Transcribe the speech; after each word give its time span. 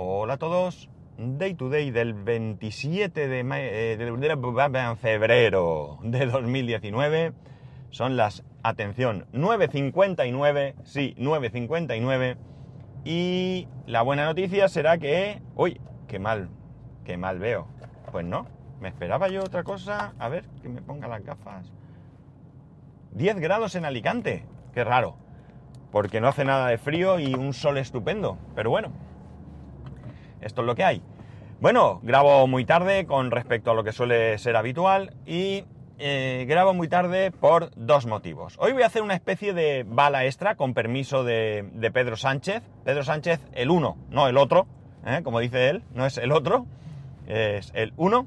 Hola 0.00 0.34
a 0.34 0.36
todos. 0.36 0.88
Day 1.16 1.54
to 1.54 1.70
day 1.70 1.90
del 1.90 2.14
27 2.14 3.26
de, 3.26 3.40
eh, 3.40 3.96
de 3.96 4.96
febrero 4.96 5.98
de 6.04 6.26
2019. 6.26 7.32
Son 7.90 8.16
las, 8.16 8.44
atención, 8.62 9.26
9.59, 9.32 10.76
sí, 10.84 11.16
9.59. 11.18 12.36
Y 13.04 13.66
la 13.86 14.02
buena 14.02 14.24
noticia 14.24 14.68
será 14.68 14.98
que... 14.98 15.42
Uy, 15.56 15.80
qué 16.06 16.20
mal, 16.20 16.48
qué 17.04 17.16
mal 17.16 17.40
veo. 17.40 17.66
Pues 18.12 18.24
no, 18.24 18.46
me 18.80 18.90
esperaba 18.90 19.26
yo 19.26 19.40
otra 19.40 19.64
cosa. 19.64 20.14
A 20.20 20.28
ver, 20.28 20.44
que 20.62 20.68
me 20.68 20.80
ponga 20.80 21.08
las 21.08 21.24
gafas. 21.24 21.72
10 23.14 23.40
grados 23.40 23.74
en 23.74 23.84
Alicante. 23.84 24.46
Qué 24.72 24.84
raro. 24.84 25.16
Porque 25.90 26.20
no 26.20 26.28
hace 26.28 26.44
nada 26.44 26.68
de 26.68 26.78
frío 26.78 27.18
y 27.18 27.34
un 27.34 27.52
sol 27.52 27.78
estupendo. 27.78 28.38
Pero 28.54 28.70
bueno, 28.70 28.92
esto 30.40 30.60
es 30.62 30.66
lo 30.66 30.74
que 30.74 30.84
hay. 30.84 31.02
Bueno, 31.60 31.98
grabo 32.04 32.46
muy 32.46 32.64
tarde 32.64 33.04
con 33.04 33.32
respecto 33.32 33.72
a 33.72 33.74
lo 33.74 33.82
que 33.82 33.90
suele 33.90 34.38
ser 34.38 34.54
habitual 34.54 35.12
y 35.26 35.64
eh, 35.98 36.44
grabo 36.48 36.72
muy 36.72 36.86
tarde 36.86 37.32
por 37.32 37.70
dos 37.74 38.06
motivos. 38.06 38.54
Hoy 38.60 38.72
voy 38.72 38.84
a 38.84 38.86
hacer 38.86 39.02
una 39.02 39.14
especie 39.14 39.52
de 39.52 39.84
bala 39.84 40.24
extra 40.24 40.54
con 40.54 40.72
permiso 40.72 41.24
de, 41.24 41.68
Pedro 41.92 42.16
Sánchez. 42.16 42.62
Pedro 42.84 43.02
Sánchez, 43.02 43.40
el 43.54 43.70
uno, 43.70 43.96
no 44.08 44.28
el 44.28 44.36
otro, 44.36 44.68
¿eh? 45.04 45.22
como 45.24 45.40
dice 45.40 45.68
él, 45.68 45.82
no 45.94 46.06
es 46.06 46.16
el 46.18 46.30
otro, 46.30 46.66
es 47.26 47.72
el 47.74 47.92
uno. 47.96 48.26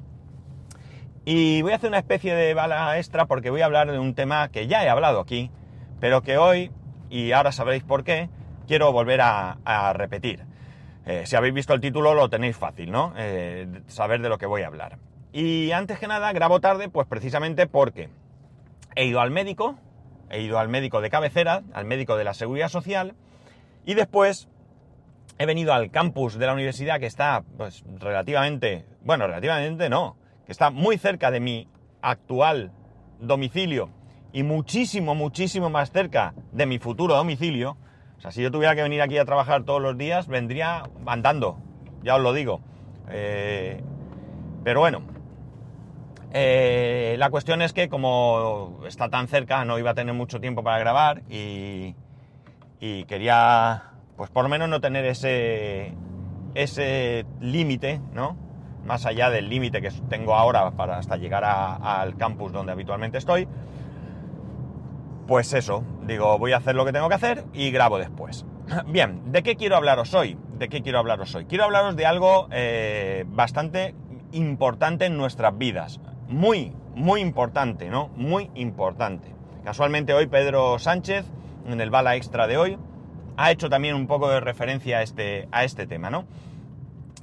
Y 1.23 1.61
voy 1.61 1.71
a 1.71 1.77
hacer 1.77 1.87
una 1.87 1.99
especie 1.99 2.35
de 2.35 2.53
bala 2.53 2.97
extra 2.97 3.27
porque 3.27 3.49
voy 3.49 3.61
a 3.61 3.65
hablar 3.65 3.89
de 3.89 3.99
un 3.99 4.13
tema 4.13 4.49
que 4.49 4.67
ya 4.67 4.83
he 4.83 4.89
hablado 4.89 5.21
aquí, 5.21 5.51
pero 6.01 6.21
que 6.21 6.37
hoy, 6.37 6.71
y 7.09 7.31
ahora 7.31 7.53
sabréis 7.53 7.83
por 7.83 8.03
qué, 8.03 8.27
quiero 8.67 8.91
volver 8.91 9.21
a 9.21 9.93
repetir. 9.95 10.50
Eh, 11.05 11.23
si 11.25 11.35
habéis 11.35 11.53
visto 11.53 11.73
el 11.73 11.81
título 11.81 12.13
lo 12.13 12.29
tenéis 12.29 12.55
fácil, 12.55 12.91
¿no? 12.91 13.13
Eh, 13.17 13.67
saber 13.87 14.21
de 14.21 14.29
lo 14.29 14.37
que 14.37 14.45
voy 14.45 14.61
a 14.61 14.67
hablar. 14.67 14.97
Y 15.33 15.71
antes 15.71 15.97
que 15.99 16.07
nada, 16.07 16.31
grabo 16.33 16.59
tarde, 16.59 16.89
pues 16.89 17.07
precisamente 17.07 17.67
porque 17.67 18.09
he 18.95 19.05
ido 19.05 19.21
al 19.21 19.31
médico, 19.31 19.77
he 20.29 20.41
ido 20.41 20.59
al 20.59 20.69
médico 20.69 21.01
de 21.01 21.09
cabecera, 21.09 21.63
al 21.73 21.85
médico 21.85 22.17
de 22.17 22.23
la 22.23 22.33
seguridad 22.33 22.69
social, 22.69 23.15
y 23.85 23.93
después 23.95 24.47
he 25.37 25.45
venido 25.45 25.73
al 25.73 25.89
campus 25.89 26.37
de 26.37 26.45
la 26.45 26.53
universidad 26.53 26.99
que 26.99 27.07
está, 27.07 27.43
pues 27.57 27.83
relativamente, 27.99 28.85
bueno, 29.03 29.25
relativamente 29.25 29.89
no, 29.89 30.17
que 30.45 30.51
está 30.51 30.69
muy 30.69 30.97
cerca 30.97 31.31
de 31.31 31.39
mi 31.39 31.67
actual 32.01 32.71
domicilio 33.19 33.89
y 34.33 34.43
muchísimo, 34.43 35.15
muchísimo 35.15 35.69
más 35.69 35.91
cerca 35.91 36.33
de 36.51 36.65
mi 36.65 36.79
futuro 36.79 37.15
domicilio. 37.15 37.77
O 38.21 38.23
sea, 38.23 38.29
si 38.29 38.43
yo 38.43 38.51
tuviera 38.51 38.75
que 38.75 38.83
venir 38.83 39.01
aquí 39.01 39.17
a 39.17 39.25
trabajar 39.25 39.63
todos 39.63 39.81
los 39.81 39.97
días, 39.97 40.27
vendría 40.27 40.83
andando, 41.07 41.57
ya 42.03 42.17
os 42.17 42.21
lo 42.21 42.33
digo. 42.33 42.61
Eh, 43.09 43.81
pero 44.63 44.79
bueno, 44.79 45.01
eh, 46.31 47.15
la 47.17 47.31
cuestión 47.31 47.63
es 47.63 47.73
que 47.73 47.89
como 47.89 48.81
está 48.85 49.09
tan 49.09 49.27
cerca, 49.27 49.65
no 49.65 49.79
iba 49.79 49.89
a 49.89 49.93
tener 49.95 50.13
mucho 50.13 50.39
tiempo 50.39 50.63
para 50.63 50.77
grabar 50.77 51.23
y, 51.31 51.95
quería, 53.07 53.85
pues 54.17 54.29
por 54.29 54.43
lo 54.43 54.49
menos 54.49 54.69
no 54.69 54.79
tener 54.81 55.03
ese, 55.05 55.95
ese 56.53 57.25
límite, 57.39 58.01
¿no? 58.13 58.37
Más 58.85 59.07
allá 59.07 59.31
del 59.31 59.49
límite 59.49 59.81
que 59.81 59.89
tengo 60.09 60.35
ahora 60.35 60.69
para 60.69 60.99
hasta 60.99 61.17
llegar 61.17 61.43
al 61.43 62.15
campus 62.17 62.51
donde 62.51 62.71
habitualmente 62.71 63.17
estoy. 63.17 63.47
Pues 65.27 65.53
eso, 65.53 65.83
digo, 66.05 66.37
voy 66.37 66.51
a 66.51 66.57
hacer 66.57 66.75
lo 66.75 66.85
que 66.85 66.91
tengo 66.91 67.09
que 67.09 67.15
hacer 67.15 67.45
y 67.53 67.71
grabo 67.71 67.97
después. 67.97 68.45
Bien, 68.87 69.31
¿de 69.31 69.43
qué 69.43 69.55
quiero 69.55 69.75
hablaros 69.75 70.13
hoy? 70.13 70.37
¿De 70.57 70.69
qué 70.69 70.81
quiero 70.81 70.99
hablaros 70.99 71.33
hoy? 71.35 71.45
Quiero 71.45 71.65
hablaros 71.65 71.95
de 71.95 72.05
algo 72.05 72.47
eh, 72.51 73.25
bastante 73.27 73.95
importante 74.31 75.05
en 75.05 75.17
nuestras 75.17 75.57
vidas. 75.57 75.99
Muy, 76.27 76.73
muy 76.95 77.21
importante, 77.21 77.89
¿no? 77.89 78.09
Muy 78.15 78.49
importante. 78.55 79.33
Casualmente 79.63 80.13
hoy 80.13 80.27
Pedro 80.27 80.79
Sánchez, 80.79 81.25
en 81.67 81.81
el 81.81 81.89
bala 81.89 82.15
extra 82.15 82.47
de 82.47 82.57
hoy, 82.57 82.77
ha 83.37 83.51
hecho 83.51 83.69
también 83.69 83.95
un 83.95 84.07
poco 84.07 84.29
de 84.29 84.39
referencia 84.39 84.99
a 84.99 85.01
este, 85.03 85.47
a 85.51 85.63
este 85.63 85.87
tema, 85.87 86.09
¿no? 86.09 86.25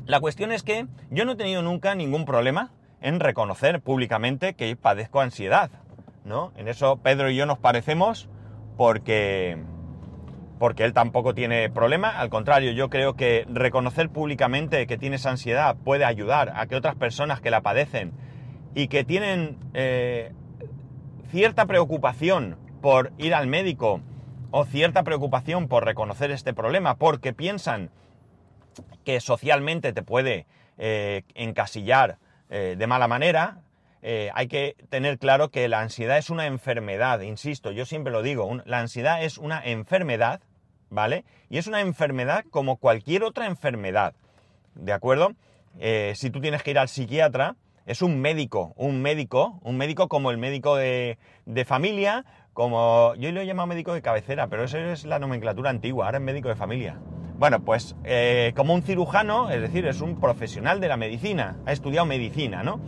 La 0.06 0.20
cuestión 0.20 0.52
es 0.52 0.62
que 0.62 0.86
yo 1.10 1.24
no 1.24 1.32
he 1.32 1.36
tenido 1.36 1.62
nunca 1.62 1.94
ningún 1.94 2.24
problema 2.24 2.70
en 3.00 3.20
reconocer 3.20 3.80
públicamente 3.80 4.54
que 4.54 4.74
padezco 4.76 5.20
ansiedad, 5.20 5.70
En 6.56 6.68
eso 6.68 6.98
Pedro 6.98 7.30
y 7.30 7.36
yo 7.36 7.46
nos 7.46 7.58
parecemos 7.58 8.28
porque 8.76 9.56
porque 10.58 10.84
él 10.84 10.92
tampoco 10.92 11.34
tiene 11.34 11.70
problema, 11.70 12.18
al 12.18 12.30
contrario, 12.30 12.72
yo 12.72 12.90
creo 12.90 13.14
que 13.14 13.46
reconocer 13.48 14.10
públicamente 14.10 14.88
que 14.88 14.98
tienes 14.98 15.24
ansiedad 15.24 15.76
puede 15.84 16.04
ayudar 16.04 16.52
a 16.56 16.66
que 16.66 16.74
otras 16.74 16.96
personas 16.96 17.40
que 17.40 17.50
la 17.50 17.60
padecen 17.60 18.12
y 18.74 18.88
que 18.88 19.04
tienen 19.04 19.56
eh, 19.72 20.32
cierta 21.30 21.66
preocupación 21.66 22.56
por 22.82 23.12
ir 23.18 23.34
al 23.34 23.46
médico 23.46 24.00
o 24.50 24.64
cierta 24.64 25.04
preocupación 25.04 25.68
por 25.68 25.84
reconocer 25.84 26.32
este 26.32 26.52
problema 26.52 26.96
porque 26.96 27.32
piensan 27.32 27.90
que 29.04 29.20
socialmente 29.20 29.92
te 29.92 30.02
puede 30.02 30.46
eh, 30.76 31.22
encasillar 31.34 32.18
eh, 32.50 32.74
de 32.76 32.86
mala 32.88 33.06
manera, 33.06 33.62
eh, 34.02 34.30
hay 34.34 34.48
que 34.48 34.76
tener 34.88 35.18
claro 35.18 35.50
que 35.50 35.68
la 35.68 35.80
ansiedad 35.80 36.18
es 36.18 36.30
una 36.30 36.46
enfermedad, 36.46 37.20
insisto, 37.20 37.72
yo 37.72 37.84
siempre 37.84 38.12
lo 38.12 38.22
digo, 38.22 38.48
la 38.64 38.78
ansiedad 38.78 39.22
es 39.24 39.38
una 39.38 39.60
enfermedad, 39.64 40.40
¿vale? 40.90 41.24
Y 41.50 41.58
es 41.58 41.66
una 41.66 41.80
enfermedad 41.80 42.44
como 42.50 42.76
cualquier 42.76 43.24
otra 43.24 43.46
enfermedad, 43.46 44.14
¿de 44.74 44.92
acuerdo? 44.92 45.32
Eh, 45.80 46.12
si 46.16 46.30
tú 46.30 46.40
tienes 46.40 46.62
que 46.62 46.70
ir 46.70 46.78
al 46.78 46.88
psiquiatra, 46.88 47.56
es 47.86 48.02
un 48.02 48.20
médico, 48.20 48.74
un 48.76 49.00
médico, 49.02 49.58
un 49.62 49.76
médico 49.76 50.08
como 50.08 50.30
el 50.30 50.38
médico 50.38 50.76
de, 50.76 51.16
familia, 51.64 52.24
como 52.52 53.14
yo 53.16 53.32
lo 53.32 53.40
he 53.40 53.46
llamado 53.46 53.66
médico 53.66 53.94
de 53.94 54.02
cabecera, 54.02 54.48
pero 54.48 54.64
eso 54.64 54.78
es 54.78 55.04
la 55.04 55.18
nomenclatura 55.18 55.70
antigua, 55.70 56.06
ahora 56.06 56.18
es 56.18 56.24
médico 56.24 56.48
de 56.48 56.56
familia. 56.56 56.98
Bueno, 57.38 57.60
pues 57.60 57.96
eh, 58.04 58.52
como 58.56 58.74
un 58.74 58.82
cirujano, 58.82 59.48
es 59.48 59.60
decir, 59.60 59.86
es 59.86 60.00
un 60.00 60.20
profesional 60.20 60.80
de 60.80 60.88
la 60.88 60.96
medicina, 60.96 61.56
ha 61.66 61.72
estudiado 61.72 62.04
medicina, 62.04 62.62
¿no? 62.62 62.80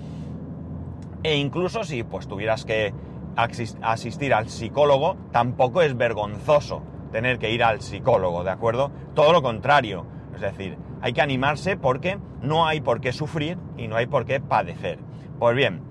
E 1.23 1.37
incluso 1.37 1.85
si 1.85 2.03
pues 2.03 2.27
tuvieras 2.29 2.65
que 2.65 2.95
asis- 3.37 3.77
asistir 3.83 4.33
al 4.35 4.49
psicólogo, 4.49 5.17
tampoco 5.33 5.83
es 5.83 5.97
vergonzoso 5.97 6.83
tener 7.13 7.39
que 7.39 7.51
ir 7.53 7.63
al 7.65 7.81
psicólogo, 7.81 8.45
¿de 8.45 8.51
acuerdo? 8.51 8.91
Todo 9.15 9.33
lo 9.33 9.43
contrario. 9.43 10.07
Es 10.35 10.41
decir, 10.41 10.79
hay 11.03 11.13
que 11.13 11.21
animarse 11.21 11.77
porque 11.77 12.19
no 12.41 12.67
hay 12.67 12.81
por 12.81 13.01
qué 13.01 13.13
sufrir 13.13 13.59
y 13.77 13.89
no 13.89 13.97
hay 13.97 14.07
por 14.07 14.25
qué 14.25 14.41
padecer. 14.41 14.99
Pues 15.39 15.55
bien, 15.57 15.83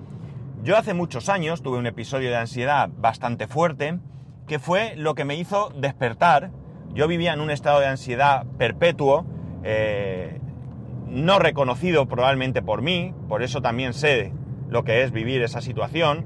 yo 0.64 0.78
hace 0.78 0.94
muchos 0.94 1.30
años 1.30 1.62
tuve 1.62 1.78
un 1.78 1.86
episodio 1.88 2.30
de 2.30 2.38
ansiedad 2.38 2.90
bastante 2.98 3.48
fuerte 3.48 4.00
que 4.48 4.58
fue 4.60 4.96
lo 4.96 5.14
que 5.14 5.26
me 5.26 5.36
hizo 5.36 5.70
despertar. 5.76 6.52
Yo 6.94 7.08
vivía 7.08 7.34
en 7.34 7.42
un 7.42 7.52
estado 7.52 7.80
de 7.82 7.88
ansiedad 7.88 8.46
perpetuo, 8.58 9.26
eh, 9.64 10.40
no 11.08 11.38
reconocido 11.38 12.08
probablemente 12.08 12.62
por 12.64 12.82
mí, 12.82 13.14
por 13.28 13.44
eso 13.44 13.62
también 13.62 13.94
sé 13.94 14.34
lo 14.70 14.84
que 14.84 15.04
es 15.04 15.12
vivir 15.12 15.42
esa 15.42 15.62
situación. 15.62 16.26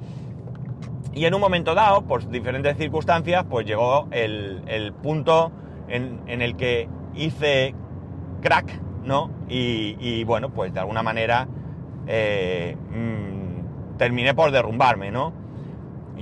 Y 1.13 1.25
en 1.25 1.33
un 1.33 1.41
momento 1.41 1.75
dado, 1.75 2.03
por 2.03 2.27
diferentes 2.29 2.75
circunstancias, 2.77 3.45
pues 3.49 3.65
llegó 3.65 4.07
el, 4.11 4.63
el 4.67 4.93
punto 4.93 5.51
en, 5.87 6.21
en 6.27 6.41
el 6.41 6.55
que 6.55 6.89
hice 7.15 7.75
crack, 8.41 8.81
¿no? 9.03 9.31
Y, 9.47 9.95
y, 9.99 10.23
bueno, 10.23 10.49
pues 10.49 10.73
de 10.73 10.79
alguna 10.79 11.03
manera 11.03 11.47
eh, 12.07 12.75
mm, 12.89 13.97
terminé 13.97 14.33
por 14.33 14.51
derrumbarme, 14.51 15.11
¿no? 15.11 15.33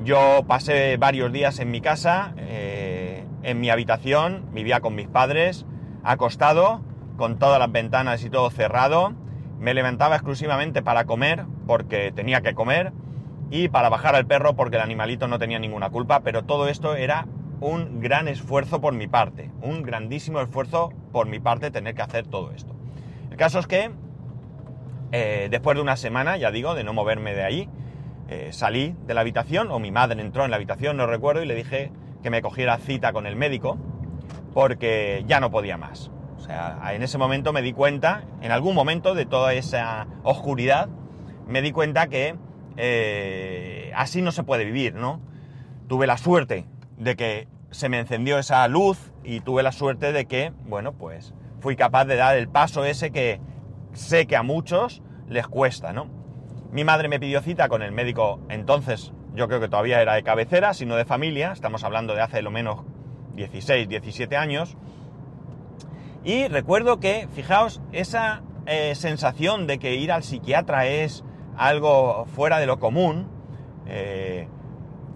Yo 0.04 0.44
pasé 0.48 0.98
varios 0.98 1.32
días 1.32 1.60
en 1.60 1.72
mi 1.72 1.82
casa, 1.82 2.34
eh, 2.38 3.26
en 3.44 3.60
mi 3.60 3.70
habitación, 3.70 4.46
vivía 4.52 4.80
con 4.82 4.96
mis 4.96 5.08
padres, 5.08 5.66
acostado, 6.04 6.82
con 7.18 7.38
todas 7.38 7.60
las 7.60 7.72
ventanas 7.72 8.24
y 8.24 8.30
todo 8.30 8.50
cerrado. 8.50 9.14
Me 9.62 9.76
levantaba 9.76 10.16
exclusivamente 10.16 10.82
para 10.82 11.06
comer, 11.06 11.46
porque 11.68 12.12
tenía 12.12 12.42
que 12.42 12.56
comer, 12.56 12.92
y 13.52 13.68
para 13.68 13.90
bajar 13.90 14.16
al 14.16 14.26
perro, 14.26 14.56
porque 14.56 14.78
el 14.78 14.82
animalito 14.82 15.28
no 15.28 15.38
tenía 15.38 15.60
ninguna 15.60 15.92
culpa, 15.92 16.22
pero 16.22 16.44
todo 16.44 16.68
esto 16.68 16.96
era 16.96 17.28
un 17.60 18.00
gran 18.00 18.28
esfuerzo 18.28 18.82
por 18.82 18.94
mi 18.94 19.08
parte, 19.08 19.52
un 19.62 19.84
grandísimo 19.84 20.42
esfuerzo 20.42 20.92
por 21.12 21.28
mi 21.28 21.40
parte 21.40 21.70
tener 21.70 21.94
que 21.94 22.02
hacer 22.02 22.26
todo 22.26 22.52
esto. 22.52 22.76
El 23.30 23.38
caso 23.38 23.60
es 23.60 23.68
que 23.68 23.92
eh, 25.12 25.48
después 25.52 25.76
de 25.76 25.82
una 25.82 25.96
semana, 25.96 26.38
ya 26.38 26.50
digo, 26.50 26.74
de 26.74 26.84
no 26.84 26.94
moverme 26.94 27.36
de 27.36 27.44
ahí, 27.44 27.70
eh, 28.30 28.48
salí 28.52 28.96
de 29.06 29.14
la 29.14 29.22
habitación, 29.22 29.70
o 29.70 29.78
mi 29.78 29.92
madre 29.92 30.20
entró 30.22 30.44
en 30.44 30.50
la 30.50 30.56
habitación, 30.56 30.98
no 30.98 31.06
recuerdo, 31.06 31.44
y 31.44 31.46
le 31.46 31.54
dije 31.54 31.92
que 32.24 32.32
me 32.32 32.42
cogiera 32.42 32.80
cita 32.80 33.14
con 33.14 33.28
el 33.28 33.36
médico, 33.36 33.78
porque 34.56 35.24
ya 35.28 35.40
no 35.40 35.52
podía 35.52 35.78
más. 35.78 36.10
En 36.94 37.04
ese 37.04 37.18
momento 37.18 37.54
me 37.54 37.62
di 37.62 37.74
cuenta, 37.74 38.24
en 38.42 38.52
algún 38.52 38.76
momento 38.76 39.14
de 39.14 39.26
toda 39.26 39.54
esa 39.54 40.08
oscuridad, 40.24 40.90
me 41.48 41.62
di 41.62 41.72
cuenta 41.72 42.08
que 42.08 42.36
eh, 42.78 43.92
así 43.96 44.22
no 44.22 44.32
se 44.32 44.44
puede 44.44 44.66
vivir, 44.66 44.96
¿no? 44.96 45.22
Tuve 45.88 46.08
la 46.08 46.18
suerte 46.18 46.66
de 46.98 47.16
que 47.16 47.48
se 47.72 47.90
me 47.90 48.00
encendió 48.00 48.38
esa 48.38 48.68
luz 48.68 49.12
y 49.24 49.40
tuve 49.42 49.64
la 49.64 49.72
suerte 49.72 50.12
de 50.12 50.26
que, 50.26 50.52
bueno, 50.66 50.94
pues 50.94 51.34
fui 51.60 51.76
capaz 51.76 52.06
de 52.06 52.16
dar 52.16 52.36
el 52.36 52.48
paso 52.48 52.86
ese 52.86 53.12
que 53.12 53.40
sé 53.94 54.28
que 54.28 54.36
a 54.36 54.44
muchos 54.44 55.02
les 55.28 55.48
cuesta, 55.48 55.94
¿no? 55.94 56.08
Mi 56.72 56.84
madre 56.84 57.08
me 57.08 57.20
pidió 57.20 57.42
cita 57.42 57.70
con 57.70 57.82
el 57.82 57.92
médico 57.92 58.40
entonces, 58.50 59.14
yo 59.36 59.48
creo 59.48 59.60
que 59.60 59.70
todavía 59.70 60.02
era 60.02 60.14
de 60.14 60.24
cabecera, 60.24 60.74
sino 60.74 60.96
de 60.96 61.06
familia, 61.06 61.52
estamos 61.52 61.84
hablando 61.84 62.16
de 62.16 62.22
hace 62.22 62.42
lo 62.42 62.52
menos 62.52 62.84
16, 63.36 63.88
17 63.88 64.38
años. 64.38 64.78
Y 66.24 66.48
recuerdo 66.48 67.00
que, 67.00 67.28
fijaos, 67.34 67.82
esa 67.92 68.44
eh, 68.68 68.94
sensación 68.96 69.66
de 69.66 69.80
que 69.80 69.96
ir 69.96 70.12
al 70.12 70.24
psiquiatra 70.24 70.86
es 70.86 71.24
algo 71.58 72.26
fuera 72.26 72.60
de 72.60 72.68
lo 72.68 72.80
común, 72.80 73.28
eh, 73.88 74.48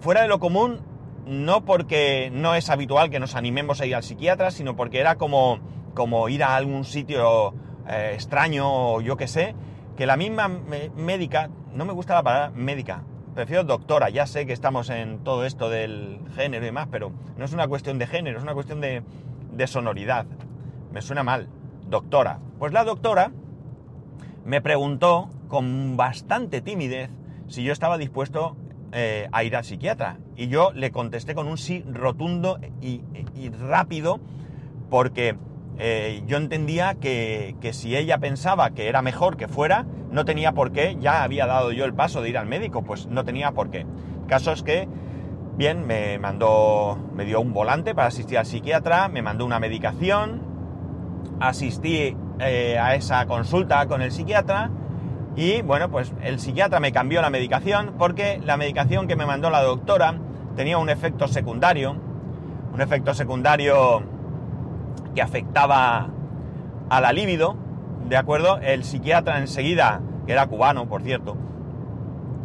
fuera 0.00 0.22
de 0.22 0.28
lo 0.28 0.40
común 0.40 0.80
no 1.26 1.64
porque 1.64 2.30
no 2.32 2.54
es 2.54 2.70
habitual 2.70 3.10
que 3.10 3.20
nos 3.20 3.34
animemos 3.34 3.80
a 3.80 3.86
ir 3.86 3.94
al 3.94 4.02
psiquiatra, 4.02 4.50
sino 4.50 4.76
porque 4.76 5.00
era 5.00 5.16
como, 5.16 5.58
como 5.94 6.28
ir 6.28 6.42
a 6.42 6.56
algún 6.56 6.84
sitio 6.84 7.54
eh, 7.88 8.12
extraño 8.14 8.94
o 8.94 9.00
yo 9.00 9.16
qué 9.16 9.28
sé, 9.28 9.54
que 9.96 10.06
la 10.06 10.16
misma 10.16 10.48
médica, 10.48 11.50
no 11.72 11.84
me 11.84 11.92
gusta 11.92 12.14
la 12.14 12.22
palabra 12.22 12.50
médica, 12.50 13.02
prefiero 13.34 13.64
doctora, 13.64 14.08
ya 14.08 14.26
sé 14.26 14.46
que 14.46 14.52
estamos 14.52 14.90
en 14.90 15.24
todo 15.24 15.44
esto 15.44 15.68
del 15.68 16.20
género 16.34 16.64
y 16.64 16.66
demás, 16.66 16.88
pero 16.90 17.12
no 17.36 17.44
es 17.44 17.52
una 17.52 17.66
cuestión 17.66 17.98
de 17.98 18.06
género, 18.06 18.38
es 18.38 18.42
una 18.42 18.54
cuestión 18.54 18.80
de, 18.80 19.02
de 19.52 19.66
sonoridad. 19.66 20.26
Me 20.92 21.02
suena 21.02 21.22
mal, 21.22 21.48
doctora. 21.88 22.38
Pues 22.58 22.72
la 22.72 22.84
doctora 22.84 23.32
me 24.44 24.60
preguntó 24.60 25.28
con 25.48 25.96
bastante 25.96 26.60
timidez 26.60 27.10
si 27.48 27.62
yo 27.62 27.72
estaba 27.72 27.98
dispuesto 27.98 28.56
eh, 28.92 29.28
a 29.32 29.44
ir 29.44 29.56
al 29.56 29.64
psiquiatra. 29.64 30.18
Y 30.36 30.48
yo 30.48 30.72
le 30.72 30.90
contesté 30.90 31.34
con 31.34 31.48
un 31.48 31.58
sí 31.58 31.84
rotundo 31.90 32.58
y, 32.80 33.02
rápido 33.60 34.20
porque 34.90 35.36
eh, 35.78 36.22
yo 36.26 36.36
entendía 36.36 36.94
que, 36.94 37.56
que, 37.60 37.72
si 37.72 37.96
ella 37.96 38.18
pensaba 38.18 38.70
que 38.70 38.88
era 38.88 39.02
mejor 39.02 39.36
que 39.36 39.48
fuera, 39.48 39.86
no 40.10 40.24
tenía 40.24 40.52
por 40.52 40.72
qué, 40.72 40.96
ya 41.00 41.22
había 41.22 41.46
dado 41.46 41.72
yo 41.72 41.84
el 41.84 41.94
paso 41.94 42.22
de 42.22 42.30
ir 42.30 42.38
al 42.38 42.46
médico, 42.46 42.82
pues 42.82 43.06
no 43.06 43.24
tenía 43.24 43.52
por 43.52 43.70
qué. 43.70 43.86
caso 44.28 44.52
es 44.52 44.62
que, 44.62 44.88
bien, 45.56 45.86
me 45.86 46.18
mandó, 46.18 46.98
me 47.14 47.24
dio 47.24 47.40
un 47.40 47.52
volante 47.52 47.94
para 47.94 48.08
asistir 48.08 48.38
al 48.38 48.46
psiquiatra, 48.46 49.08
me 49.08 49.22
mandó 49.22 49.44
una 49.44 49.58
medicación, 49.58 50.42
asistí 51.40 52.16
eh, 52.38 52.78
a 52.78 52.94
esa 52.94 53.26
consulta 53.26 53.86
con 53.86 54.02
el 54.02 54.12
psiquiatra, 54.12 54.70
y 55.36 55.60
bueno, 55.60 55.90
pues 55.90 56.12
el 56.22 56.40
psiquiatra 56.40 56.80
me 56.80 56.92
cambió 56.92 57.20
la 57.20 57.28
medicación 57.28 57.92
porque 57.98 58.40
la 58.42 58.56
medicación 58.56 59.06
que 59.06 59.16
me 59.16 59.26
mandó 59.26 59.50
la 59.50 59.62
doctora 59.62 60.14
tenía 60.56 60.78
un 60.78 60.88
efecto 60.88 61.28
secundario, 61.28 61.94
un 62.72 62.80
efecto 62.80 63.12
secundario 63.12 64.02
que 65.14 65.20
afectaba 65.20 66.08
a 66.88 67.00
la 67.00 67.12
libido, 67.12 67.56
¿de 68.08 68.16
acuerdo? 68.16 68.58
El 68.62 68.84
psiquiatra 68.84 69.38
enseguida, 69.38 70.00
que 70.26 70.32
era 70.32 70.46
cubano, 70.46 70.88
por 70.88 71.02
cierto, 71.02 71.36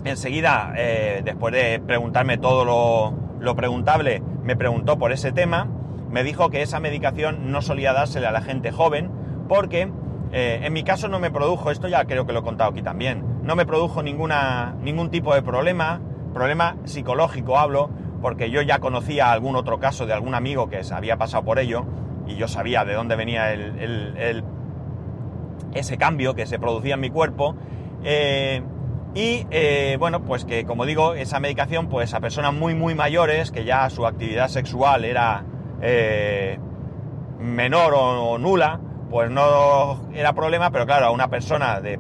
enseguida, 0.04 0.74
eh, 0.76 1.22
después 1.24 1.54
de 1.54 1.80
preguntarme 1.80 2.38
todo 2.38 2.66
lo, 2.66 3.14
lo 3.40 3.56
preguntable, 3.56 4.22
me 4.44 4.58
preguntó 4.58 4.98
por 4.98 5.14
ese 5.14 5.32
tema, 5.32 5.68
me 6.12 6.24
dijo 6.24 6.50
que 6.50 6.62
esa 6.62 6.80
medicación 6.80 7.52
no 7.52 7.62
solía 7.62 7.94
dársele 7.94 8.28
a 8.28 8.32
la 8.32 8.42
gente 8.42 8.72
joven 8.72 9.10
porque 9.48 9.92
eh, 10.32 10.60
en 10.64 10.74
mi 10.74 10.84
caso 10.84 11.08
no 11.08 11.20
me 11.20 11.32
produjo, 11.32 11.72
esto 11.72 11.88
ya 11.88 12.06
creo 12.06 12.26
que 12.26 12.34
lo 12.34 12.40
he 12.40 12.44
contado 12.44 12.72
aquí 12.72 12.82
también, 12.82 13.24
no 13.44 13.56
me 13.56 13.66
produjo 13.66 14.04
ninguna, 14.04 14.76
ningún 14.82 15.10
tipo 15.10 15.34
de 15.34 15.42
problema, 15.42 16.00
problema 16.34 16.78
psicológico 16.86 17.58
hablo, 17.58 17.90
porque 18.22 18.50
yo 18.52 18.62
ya 18.62 18.80
conocía 18.80 19.32
algún 19.32 19.56
otro 19.56 19.80
caso 19.80 20.06
de 20.06 20.14
algún 20.14 20.36
amigo 20.36 20.70
que 20.70 20.84
se 20.84 20.94
había 20.94 21.18
pasado 21.18 21.44
por 21.44 21.60
ello 21.60 21.86
y 22.28 22.36
yo 22.36 22.48
sabía 22.48 22.86
de 22.86 22.94
dónde 22.94 23.16
venía 23.16 23.52
el, 23.52 24.44
ese 25.74 25.98
cambio 25.98 26.36
que 26.36 26.46
se 26.46 26.60
producía 26.60 26.94
en 26.94 27.00
mi 27.00 27.10
cuerpo. 27.10 27.56
Eh, 28.04 28.62
y 29.14 29.46
eh, 29.52 29.98
bueno, 30.00 30.24
pues 30.24 30.46
que 30.46 30.66
como 30.66 30.86
digo, 30.86 31.16
esa 31.16 31.40
medicación, 31.40 31.88
pues 31.88 32.14
a 32.14 32.20
personas 32.20 32.54
muy, 32.54 32.76
muy 32.76 32.96
mayores, 32.96 33.52
que 33.52 33.66
ya 33.66 33.90
su 33.90 34.06
actividad 34.06 34.48
sexual 34.48 35.04
era 35.04 35.44
menor 37.40 37.94
o 37.96 38.38
nula, 38.38 38.80
pues 39.10 39.30
no 39.30 40.10
era 40.14 40.34
problema, 40.34 40.72
pero 40.72 40.86
claro, 40.86 41.08
a 41.08 41.12
una 41.12 41.30
persona 41.30 41.82
de 41.82 42.00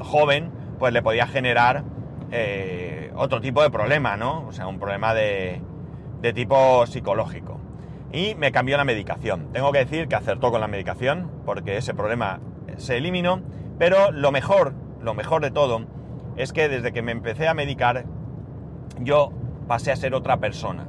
joven, 0.00 0.52
pues 0.78 0.92
le 0.92 1.02
podía 1.02 1.26
generar 1.26 1.84
eh, 2.30 3.10
otro 3.16 3.40
tipo 3.40 3.62
de 3.62 3.70
problema, 3.70 4.16
¿no? 4.16 4.46
O 4.46 4.52
sea, 4.52 4.68
un 4.68 4.78
problema 4.78 5.14
de, 5.14 5.60
de 6.20 6.32
tipo 6.32 6.86
psicológico. 6.86 7.60
Y 8.12 8.34
me 8.36 8.52
cambió 8.52 8.76
la 8.76 8.84
medicación. 8.84 9.48
Tengo 9.52 9.72
que 9.72 9.80
decir 9.80 10.08
que 10.08 10.14
acertó 10.14 10.50
con 10.50 10.60
la 10.60 10.68
medicación, 10.68 11.30
porque 11.44 11.76
ese 11.76 11.94
problema 11.94 12.40
se 12.76 12.96
eliminó, 12.96 13.42
pero 13.78 14.12
lo 14.12 14.30
mejor, 14.30 14.74
lo 15.00 15.14
mejor 15.14 15.42
de 15.42 15.50
todo, 15.50 15.86
es 16.36 16.52
que 16.52 16.68
desde 16.68 16.92
que 16.92 17.02
me 17.02 17.12
empecé 17.12 17.48
a 17.48 17.54
medicar, 17.54 18.04
yo 19.00 19.32
pasé 19.66 19.90
a 19.90 19.96
ser 19.96 20.14
otra 20.14 20.36
persona 20.36 20.86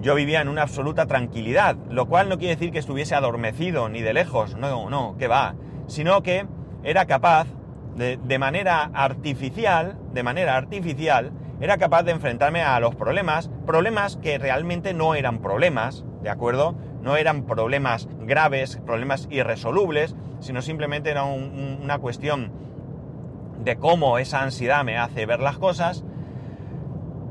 yo 0.00 0.14
vivía 0.14 0.40
en 0.40 0.48
una 0.48 0.62
absoluta 0.62 1.06
tranquilidad, 1.06 1.76
lo 1.90 2.06
cual 2.06 2.28
no 2.28 2.38
quiere 2.38 2.56
decir 2.56 2.72
que 2.72 2.78
estuviese 2.78 3.14
adormecido 3.14 3.88
ni 3.88 4.02
de 4.02 4.12
lejos, 4.12 4.56
no, 4.56 4.90
no, 4.90 5.16
que 5.18 5.28
va, 5.28 5.54
sino 5.86 6.22
que 6.22 6.46
era 6.84 7.06
capaz 7.06 7.46
de, 7.96 8.18
de, 8.18 8.38
manera 8.38 8.90
artificial, 8.92 9.98
de 10.12 10.22
manera 10.22 10.56
artificial, 10.56 11.32
era 11.60 11.78
capaz 11.78 12.02
de 12.02 12.12
enfrentarme 12.12 12.62
a 12.62 12.78
los 12.80 12.94
problemas, 12.94 13.50
problemas 13.64 14.16
que 14.16 14.38
realmente 14.38 14.92
no 14.92 15.14
eran 15.14 15.40
problemas, 15.40 16.04
¿de 16.22 16.28
acuerdo? 16.28 16.74
No 17.00 17.16
eran 17.16 17.44
problemas 17.44 18.08
graves, 18.20 18.80
problemas 18.84 19.26
irresolubles, 19.30 20.14
sino 20.40 20.60
simplemente 20.60 21.10
era 21.10 21.24
una 21.24 21.98
cuestión 21.98 22.52
de 23.62 23.76
cómo 23.76 24.18
esa 24.18 24.42
ansiedad 24.42 24.84
me 24.84 24.98
hace 24.98 25.24
ver 25.24 25.40
las 25.40 25.58
cosas. 25.58 26.04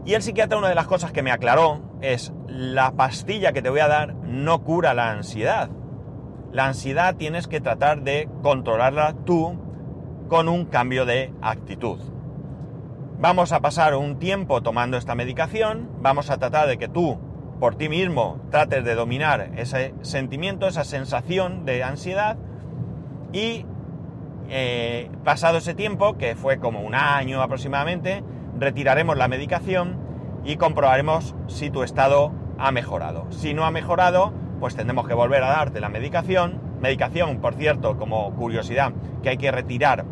Y 0.06 0.14
el 0.14 0.22
psiquiatra 0.22 0.58
una 0.58 0.70
de 0.70 0.76
las 0.76 0.88
cosas 0.88 1.12
que 1.12 1.24
me 1.24 1.32
aclaró 1.32 1.82
es 2.14 2.34
la 2.48 2.92
pastilla 2.92 3.54
que 3.54 3.62
te 3.62 3.70
voy 3.70 3.80
a 3.80 3.88
dar 3.88 4.16
no 4.16 4.64
cura 4.64 4.94
la 4.94 5.12
ansiedad. 5.12 5.70
La 6.52 6.68
ansiedad 6.68 7.16
tienes 7.16 7.48
que 7.48 7.62
tratar 7.62 8.04
de 8.04 8.30
controlarla 8.42 9.14
tú 9.26 9.60
con 10.30 10.48
un 10.48 10.66
cambio 10.66 11.06
de 11.06 11.34
actitud. 11.42 12.00
Vamos 13.20 13.52
a 13.52 13.62
pasar 13.62 13.96
un 13.96 14.20
tiempo 14.20 14.62
tomando 14.62 14.98
esta 14.98 15.16
medicación, 15.16 15.90
vamos 16.02 16.30
a 16.30 16.38
tratar 16.38 16.68
de 16.68 16.78
que 16.78 16.88
tú 16.88 17.18
por 17.60 17.76
ti 17.76 17.88
mismo 17.88 18.42
trates 18.52 18.84
de 18.84 18.96
dominar 18.96 19.52
ese 19.56 19.94
sentimiento, 20.02 20.68
esa 20.68 20.84
sensación 20.84 21.66
de 21.66 21.84
ansiedad 21.84 22.38
y 23.32 23.66
eh, 24.50 25.10
pasado 25.24 25.58
ese 25.58 25.74
tiempo, 25.74 26.18
que 26.18 26.36
fue 26.36 26.60
como 26.60 26.82
un 26.82 26.94
año 26.94 27.42
aproximadamente, 27.42 28.24
retiraremos 28.60 29.18
la 29.18 29.28
medicación 29.28 30.05
y 30.46 30.58
comprobaremos 30.58 31.36
si 31.48 31.70
tu 31.70 31.84
estado 31.84 32.32
ha 32.58 32.72
mejorado. 32.72 33.26
Si 33.32 33.54
no 33.54 33.66
ha 33.66 33.72
mejorado, 33.72 34.32
pues 34.60 34.76
tendremos 34.76 35.08
que 35.08 35.14
volver 35.14 35.44
a 35.44 35.50
darte 35.50 35.80
la 35.80 35.90
medicación. 35.90 36.62
Medicación, 36.80 37.40
por 37.42 37.56
cierto, 37.56 37.98
como 37.98 38.34
curiosidad, 38.36 38.94
que 39.24 39.30
hay 39.30 39.38
que 39.38 39.52
retirar 39.52 40.06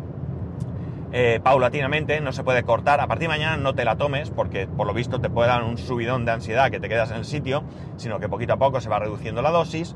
eh, 1.12 1.38
paulatinamente, 1.40 2.20
no 2.20 2.32
se 2.32 2.42
puede 2.42 2.64
cortar. 2.64 3.00
A 3.00 3.06
partir 3.06 3.28
de 3.28 3.36
mañana 3.36 3.56
no 3.56 3.74
te 3.74 3.84
la 3.84 3.96
tomes 3.96 4.30
porque 4.30 4.66
por 4.66 4.86
lo 4.86 4.92
visto 4.92 5.20
te 5.20 5.30
puede 5.30 5.48
dar 5.48 5.62
un 5.62 5.78
subidón 5.78 6.24
de 6.24 6.32
ansiedad 6.32 6.70
que 6.70 6.80
te 6.80 6.88
quedas 6.88 7.12
en 7.12 7.18
el 7.18 7.24
sitio, 7.24 7.62
sino 7.96 8.18
que 8.18 8.28
poquito 8.28 8.54
a 8.54 8.56
poco 8.56 8.80
se 8.80 8.88
va 8.88 8.98
reduciendo 8.98 9.40
la 9.40 9.50
dosis. 9.50 9.94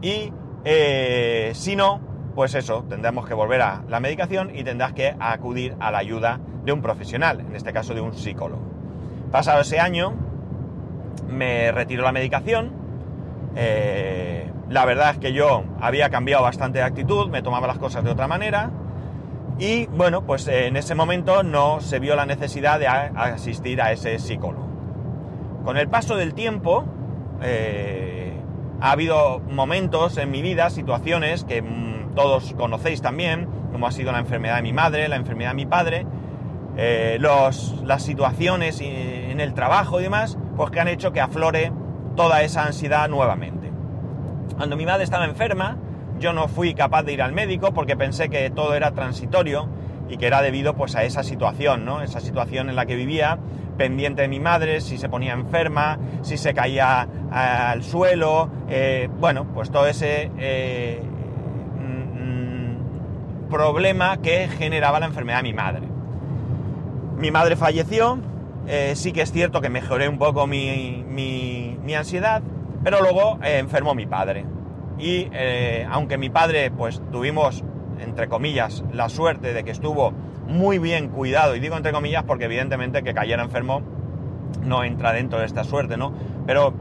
Y 0.00 0.32
eh, 0.64 1.52
si 1.54 1.76
no, 1.76 2.00
pues 2.34 2.56
eso, 2.56 2.84
tendremos 2.88 3.26
que 3.26 3.34
volver 3.34 3.62
a 3.62 3.84
la 3.88 4.00
medicación 4.00 4.50
y 4.52 4.64
tendrás 4.64 4.94
que 4.94 5.14
acudir 5.20 5.76
a 5.78 5.92
la 5.92 5.98
ayuda 5.98 6.40
de 6.64 6.72
un 6.72 6.82
profesional, 6.82 7.40
en 7.40 7.54
este 7.54 7.72
caso 7.72 7.94
de 7.94 8.00
un 8.00 8.12
psicólogo. 8.12 8.81
Pasado 9.32 9.62
ese 9.62 9.80
año, 9.80 10.12
me 11.26 11.72
retiró 11.72 12.02
la 12.02 12.12
medicación. 12.12 12.70
Eh, 13.56 14.50
la 14.68 14.84
verdad 14.84 15.12
es 15.12 15.18
que 15.18 15.32
yo 15.32 15.64
había 15.80 16.10
cambiado 16.10 16.42
bastante 16.42 16.80
de 16.80 16.84
actitud, 16.84 17.30
me 17.30 17.40
tomaba 17.40 17.66
las 17.66 17.78
cosas 17.78 18.04
de 18.04 18.10
otra 18.10 18.28
manera. 18.28 18.70
Y 19.58 19.86
bueno, 19.86 20.26
pues 20.26 20.48
en 20.48 20.76
ese 20.76 20.94
momento 20.94 21.42
no 21.42 21.80
se 21.80 21.98
vio 21.98 22.14
la 22.14 22.26
necesidad 22.26 22.78
de 22.78 22.86
asistir 22.88 23.80
a 23.80 23.92
ese 23.92 24.18
psicólogo. 24.18 24.66
Con 25.64 25.78
el 25.78 25.88
paso 25.88 26.14
del 26.16 26.34
tiempo, 26.34 26.84
eh, 27.42 28.34
ha 28.82 28.90
habido 28.90 29.40
momentos 29.40 30.18
en 30.18 30.30
mi 30.30 30.42
vida, 30.42 30.68
situaciones 30.68 31.44
que 31.44 31.62
mm, 31.62 32.14
todos 32.14 32.52
conocéis 32.58 33.00
también, 33.00 33.48
como 33.72 33.86
ha 33.86 33.92
sido 33.92 34.12
la 34.12 34.18
enfermedad 34.18 34.56
de 34.56 34.62
mi 34.62 34.74
madre, 34.74 35.08
la 35.08 35.16
enfermedad 35.16 35.50
de 35.50 35.56
mi 35.56 35.66
padre, 35.66 36.06
eh, 36.76 37.18
las 37.20 38.02
situaciones 38.02 38.80
en 38.80 39.40
el 39.40 39.54
trabajo 39.54 40.00
y 40.00 40.04
demás, 40.04 40.38
pues 40.56 40.70
que 40.70 40.80
han 40.80 40.88
hecho 40.88 41.12
que 41.12 41.20
aflore 41.20 41.72
toda 42.16 42.42
esa 42.42 42.64
ansiedad 42.64 43.08
nuevamente. 43.08 43.70
Cuando 44.56 44.76
mi 44.76 44.86
madre 44.86 45.04
estaba 45.04 45.24
enferma, 45.24 45.76
yo 46.18 46.32
no 46.32 46.48
fui 46.48 46.74
capaz 46.74 47.02
de 47.02 47.12
ir 47.12 47.22
al 47.22 47.32
médico 47.32 47.72
porque 47.72 47.96
pensé 47.96 48.28
que 48.28 48.50
todo 48.50 48.74
era 48.74 48.92
transitorio 48.92 49.68
y 50.08 50.16
que 50.18 50.26
era 50.26 50.42
debido 50.42 50.74
pues 50.74 50.94
a 50.94 51.04
esa 51.04 51.22
situación, 51.22 51.84
¿no? 51.84 52.02
Esa 52.02 52.20
situación 52.20 52.68
en 52.68 52.76
la 52.76 52.86
que 52.86 52.96
vivía, 52.96 53.38
pendiente 53.76 54.22
de 54.22 54.28
mi 54.28 54.40
madre, 54.40 54.80
si 54.80 54.98
se 54.98 55.08
ponía 55.08 55.32
enferma, 55.32 55.98
si 56.20 56.36
se 56.36 56.52
caía 56.54 57.08
al 57.30 57.82
suelo, 57.82 58.50
eh, 58.68 59.08
bueno, 59.18 59.46
pues 59.52 59.70
todo 59.70 59.86
ese, 59.86 60.30
eh, 60.38 61.02
problema 63.52 64.16
que 64.22 64.48
generaba 64.48 64.98
la 64.98 65.06
enfermedad 65.06 65.38
de 65.38 65.42
mi 65.42 65.52
madre. 65.52 65.91
Mi 67.22 67.30
madre 67.30 67.54
falleció, 67.54 68.18
eh, 68.66 68.94
sí 68.96 69.12
que 69.12 69.22
es 69.22 69.30
cierto 69.30 69.60
que 69.60 69.68
mejoré 69.68 70.08
un 70.08 70.18
poco 70.18 70.48
mi, 70.48 71.04
mi, 71.08 71.94
ansiedad, 71.94 72.42
pero 72.82 73.00
luego 73.00 73.38
eh, 73.44 73.58
enfermó 73.58 73.94
mi 73.94 74.06
padre. 74.06 74.44
Y 74.98 75.28
eh, 75.30 75.86
aunque 75.88 76.18
mi 76.18 76.30
padre, 76.30 76.72
pues 76.72 77.00
tuvimos, 77.12 77.62
entre 78.00 78.26
comillas, 78.26 78.82
la 78.92 79.08
suerte 79.08 79.52
de 79.52 79.62
que 79.62 79.70
estuvo 79.70 80.10
muy 80.48 80.80
bien 80.80 81.10
cuidado, 81.10 81.54
y 81.54 81.60
digo 81.60 81.76
entre 81.76 81.92
comillas 81.92 82.24
porque 82.24 82.46
evidentemente 82.46 83.04
que 83.04 83.14
cayera 83.14 83.44
enfermo 83.44 83.82
no 84.64 84.82
entra 84.82 85.12
dentro 85.12 85.38
de 85.38 85.46
esta 85.46 85.62
suerte, 85.62 85.96
¿no? 85.96 86.12
Pero 86.44 86.74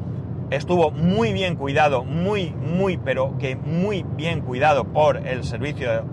estuvo 0.50 0.89
muy 0.89 1.33
bien 1.33 1.55
cuidado, 1.55 2.03
muy, 2.03 2.50
muy, 2.50 2.98
pero 2.98 3.38
que 3.38 3.55
muy 3.57 4.03
bien 4.17 4.41
cuidado 4.41 4.86
por 4.86 5.17
el 5.17 5.43
Servicio 5.43 6.03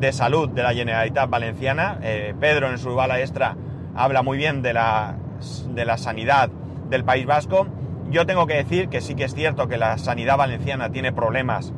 de 0.00 0.12
Salud 0.12 0.50
de 0.50 0.64
la 0.64 0.74
Generalitat 0.74 1.30
Valenciana. 1.30 1.98
Pedro 2.38 2.70
en 2.70 2.76
su 2.76 2.94
bala 2.94 3.20
extra 3.20 3.56
habla 3.94 4.22
muy 4.22 4.38
bien 4.38 4.62
de 4.62 4.72
la, 4.72 5.16
de 5.68 5.84
la 5.84 5.96
sanidad 5.96 6.50
del 6.88 7.04
País 7.04 7.26
Vasco. 7.26 7.66
Yo 8.10 8.26
tengo 8.26 8.46
que 8.46 8.54
decir 8.54 8.88
que 8.88 9.00
sí 9.00 9.14
que 9.14 9.24
es 9.24 9.34
cierto 9.34 9.68
que 9.68 9.76
la 9.76 9.96
sanidad 9.98 10.36
valenciana 10.36 10.90
tiene 10.90 11.12
problemas, 11.12 11.72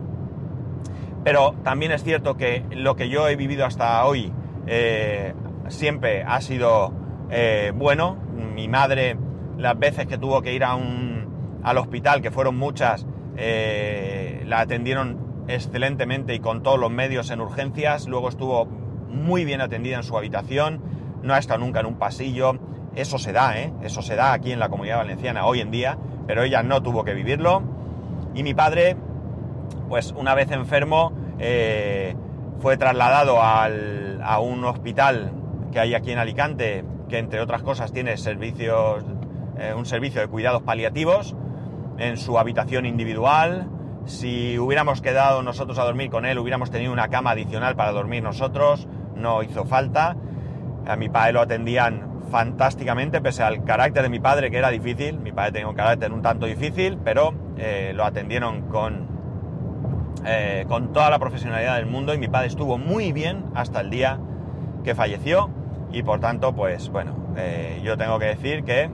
pero 1.25 1.55
también 1.63 1.93
es 1.93 2.03
cierto 2.03 2.37
que 2.37 2.65
lo 2.71 2.97
que 2.97 3.09
yo 3.09 3.29
he 3.29 3.37
vivido 3.37 3.65
hasta 3.65 4.05
hoy 4.05 4.33
eh, 4.67 5.35
siempre 5.69 6.23
ha 6.23 6.41
sido 6.41 6.93
eh, 7.31 7.73
bueno. 7.75 8.17
Mi 8.55 8.69
madre, 8.69 9.17
las 9.59 9.79
veces 9.79 10.07
que 10.07 10.19
tuvo 10.19 10.43
que 10.43 10.53
ir 10.53 10.65
a 10.65 10.75
un, 10.75 11.61
al 11.63 11.79
hospital, 11.79 12.23
que 12.23 12.31
fueron 12.31 12.57
muchas, 12.57 13.07
eh, 13.37 14.43
la 14.47 14.61
atendieron 14.61 15.45
excelentemente 15.49 16.35
y 16.35 16.41
con 16.41 16.63
todos 16.63 16.79
los 16.79 16.91
medios 16.91 17.31
en 17.31 17.41
urgencias. 17.41 18.09
Luego 18.09 18.29
estuvo 18.29 18.67
muy 18.67 19.45
bien 19.45 19.61
atendida 19.61 19.97
en 19.97 20.03
su 20.03 20.17
habitación 20.17 20.83
no 21.23 21.35
ha 21.35 21.39
estado 21.39 21.61
nunca 21.61 21.81
en 21.81 21.87
un 21.87 21.95
pasillo. 21.97 22.55
Eso 22.95 23.19
se 23.19 23.33
da, 23.33 23.59
¿eh? 23.59 23.73
Eso 23.83 24.03
se 24.03 24.17
da 24.17 24.33
aquí 24.33 24.53
en 24.53 24.59
la 24.59 24.69
comunidad 24.69 24.99
valenciana 24.99 25.47
hoy 25.47 25.61
en 25.61 25.71
día, 25.71 25.97
pero 26.27 26.43
ella 26.43 26.63
no 26.63 26.83
tuvo 26.83 27.05
que 27.05 27.15
vivirlo. 27.15 27.63
Y 28.35 28.43
mi 28.43 28.55
padre, 28.55 28.97
pues 29.89 30.13
una 30.17 30.35
vez 30.35 30.51
enfermo, 30.51 31.13
eh, 31.39 32.15
fue 32.61 32.77
trasladado 32.77 33.41
a 33.41 34.39
un 34.41 34.65
hospital 34.65 35.33
que 35.73 35.81
hay 35.81 35.95
aquí 35.95 36.13
en 36.13 36.19
Alicante, 36.19 36.85
que 37.09 37.19
entre 37.19 37.41
otras 37.41 37.63
cosas 37.63 37.93
tiene 37.93 38.17
servicios, 38.17 39.05
eh, 39.59 39.75
un 39.77 39.87
servicio 39.87 40.21
de 40.21 40.29
cuidados 40.29 40.63
paliativos 40.63 41.35
en 41.99 42.17
su 42.17 42.39
habitación 42.39 42.87
individual. 42.87 43.69
Si 44.05 44.59
hubiéramos 44.59 45.01
quedado 45.01 45.43
nosotros 45.43 45.79
a 45.79 45.85
dormir 45.85 46.11
con 46.11 46.25
él, 46.25 46.39
hubiéramos 46.39 46.71
tenido 46.71 46.93
una 46.93 47.09
cama 47.09 47.33
adicional 47.33 47.75
para 47.75 47.93
dormir 47.93 48.23
nosotros, 48.23 48.89
no 49.17 49.43
hizo 49.43 49.65
falta. 49.65 50.17
A 50.87 50.97
mi 50.97 51.09
padre 51.09 51.33
lo 51.33 51.41
atendían 51.41 52.13
fantásticamente, 52.31 53.21
pese 53.21 53.43
al 53.43 53.63
carácter 53.63 54.03
de 54.03 54.09
mi 54.09 54.19
padre, 54.19 54.51
que 54.51 54.57
era 54.57 54.71
difícil. 54.71 55.19
Mi 55.19 55.33
padre 55.33 55.53
tenía 55.53 55.69
un 55.69 55.75
carácter 55.75 56.13
un 56.13 56.23
tanto 56.23 56.47
difícil, 56.47 56.99
pero 57.05 57.35
eh, 57.59 57.93
lo 57.95 58.05
atendieron 58.05 58.63
con, 58.63 59.07
eh, 60.25 60.65
con 60.67 60.93
toda 60.93 61.11
la 61.11 61.19
profesionalidad 61.19 61.77
del 61.77 61.87
mundo 61.87 62.15
y 62.15 62.19
mi 62.19 62.29
padre 62.29 62.49
estuvo 62.49 62.79
muy 62.79 63.13
bien 63.13 63.45
hasta 63.55 63.81
el 63.81 63.91
día 63.91 64.19
que 64.83 64.95
falleció. 64.95 65.51
Y 65.93 66.03
por 66.03 66.21
tanto, 66.21 66.55
pues 66.55 66.89
bueno, 66.89 67.15
eh, 67.37 67.81
yo 67.85 67.99
tengo 67.99 68.19
que 68.19 68.27
decir 68.27 68.65
que 68.65 68.91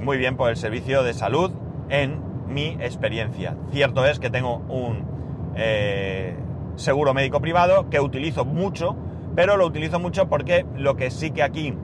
muy 0.00 0.16
bien 0.16 0.38
por 0.38 0.48
el 0.48 0.56
servicio 0.56 1.02
de 1.02 1.12
salud 1.12 1.52
en 1.90 2.22
mi 2.48 2.68
experiencia. 2.80 3.54
Cierto 3.70 4.06
es 4.06 4.18
que 4.18 4.30
tengo 4.30 4.62
un 4.70 5.04
seguro 6.76 7.12
médico 7.12 7.42
privado 7.42 7.90
que 7.90 8.00
utilizo 8.00 8.46
mucho 8.46 8.96
pero 9.34 9.56
lo 9.56 9.66
utilizo 9.66 9.98
mucho 9.98 10.28
porque 10.28 10.66
lo 10.76 10.96
que 10.96 11.10
sí 11.10 11.30
que 11.30 11.42
aquí 11.42 11.74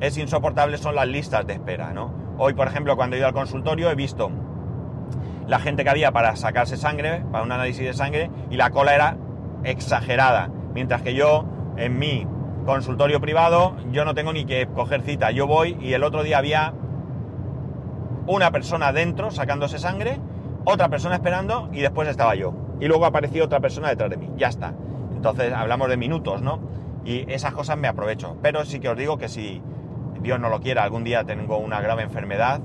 es 0.00 0.16
insoportable 0.18 0.78
son 0.78 0.94
las 0.94 1.08
listas 1.08 1.46
de 1.46 1.54
espera, 1.54 1.92
¿no? 1.92 2.12
Hoy, 2.38 2.54
por 2.54 2.66
ejemplo, 2.66 2.96
cuando 2.96 3.16
he 3.16 3.18
ido 3.18 3.28
al 3.28 3.34
consultorio 3.34 3.90
he 3.90 3.94
visto 3.94 4.30
la 5.46 5.58
gente 5.58 5.84
que 5.84 5.90
había 5.90 6.12
para 6.12 6.36
sacarse 6.36 6.76
sangre, 6.76 7.24
para 7.30 7.44
un 7.44 7.52
análisis 7.52 7.84
de 7.84 7.92
sangre, 7.92 8.30
y 8.50 8.56
la 8.56 8.70
cola 8.70 8.94
era 8.94 9.16
exagerada. 9.64 10.48
Mientras 10.74 11.02
que 11.02 11.14
yo, 11.14 11.44
en 11.76 11.98
mi 11.98 12.26
consultorio 12.64 13.20
privado, 13.20 13.76
yo 13.90 14.04
no 14.04 14.14
tengo 14.14 14.32
ni 14.32 14.44
que 14.44 14.68
coger 14.68 15.02
cita. 15.02 15.30
Yo 15.32 15.46
voy 15.46 15.76
y 15.80 15.92
el 15.92 16.04
otro 16.04 16.22
día 16.22 16.38
había 16.38 16.72
una 18.26 18.50
persona 18.52 18.92
dentro 18.92 19.30
sacándose 19.30 19.78
sangre, 19.78 20.20
otra 20.64 20.88
persona 20.88 21.16
esperando 21.16 21.68
y 21.72 21.80
después 21.80 22.08
estaba 22.08 22.34
yo. 22.34 22.54
Y 22.78 22.86
luego 22.86 23.04
apareció 23.06 23.44
otra 23.44 23.60
persona 23.60 23.88
detrás 23.88 24.10
de 24.10 24.16
mí. 24.16 24.30
Ya 24.36 24.48
está. 24.48 24.72
Entonces 25.14 25.52
hablamos 25.52 25.88
de 25.88 25.96
minutos, 25.96 26.40
¿no? 26.42 26.60
Y 27.04 27.30
esas 27.32 27.52
cosas 27.52 27.76
me 27.78 27.88
aprovecho. 27.88 28.36
Pero 28.42 28.64
sí 28.64 28.80
que 28.80 28.88
os 28.88 28.96
digo 28.96 29.18
que 29.18 29.28
si 29.28 29.62
Dios 30.20 30.38
no 30.40 30.48
lo 30.48 30.60
quiera, 30.60 30.82
algún 30.82 31.04
día 31.04 31.24
tengo 31.24 31.58
una 31.58 31.80
grave 31.80 32.02
enfermedad 32.02 32.60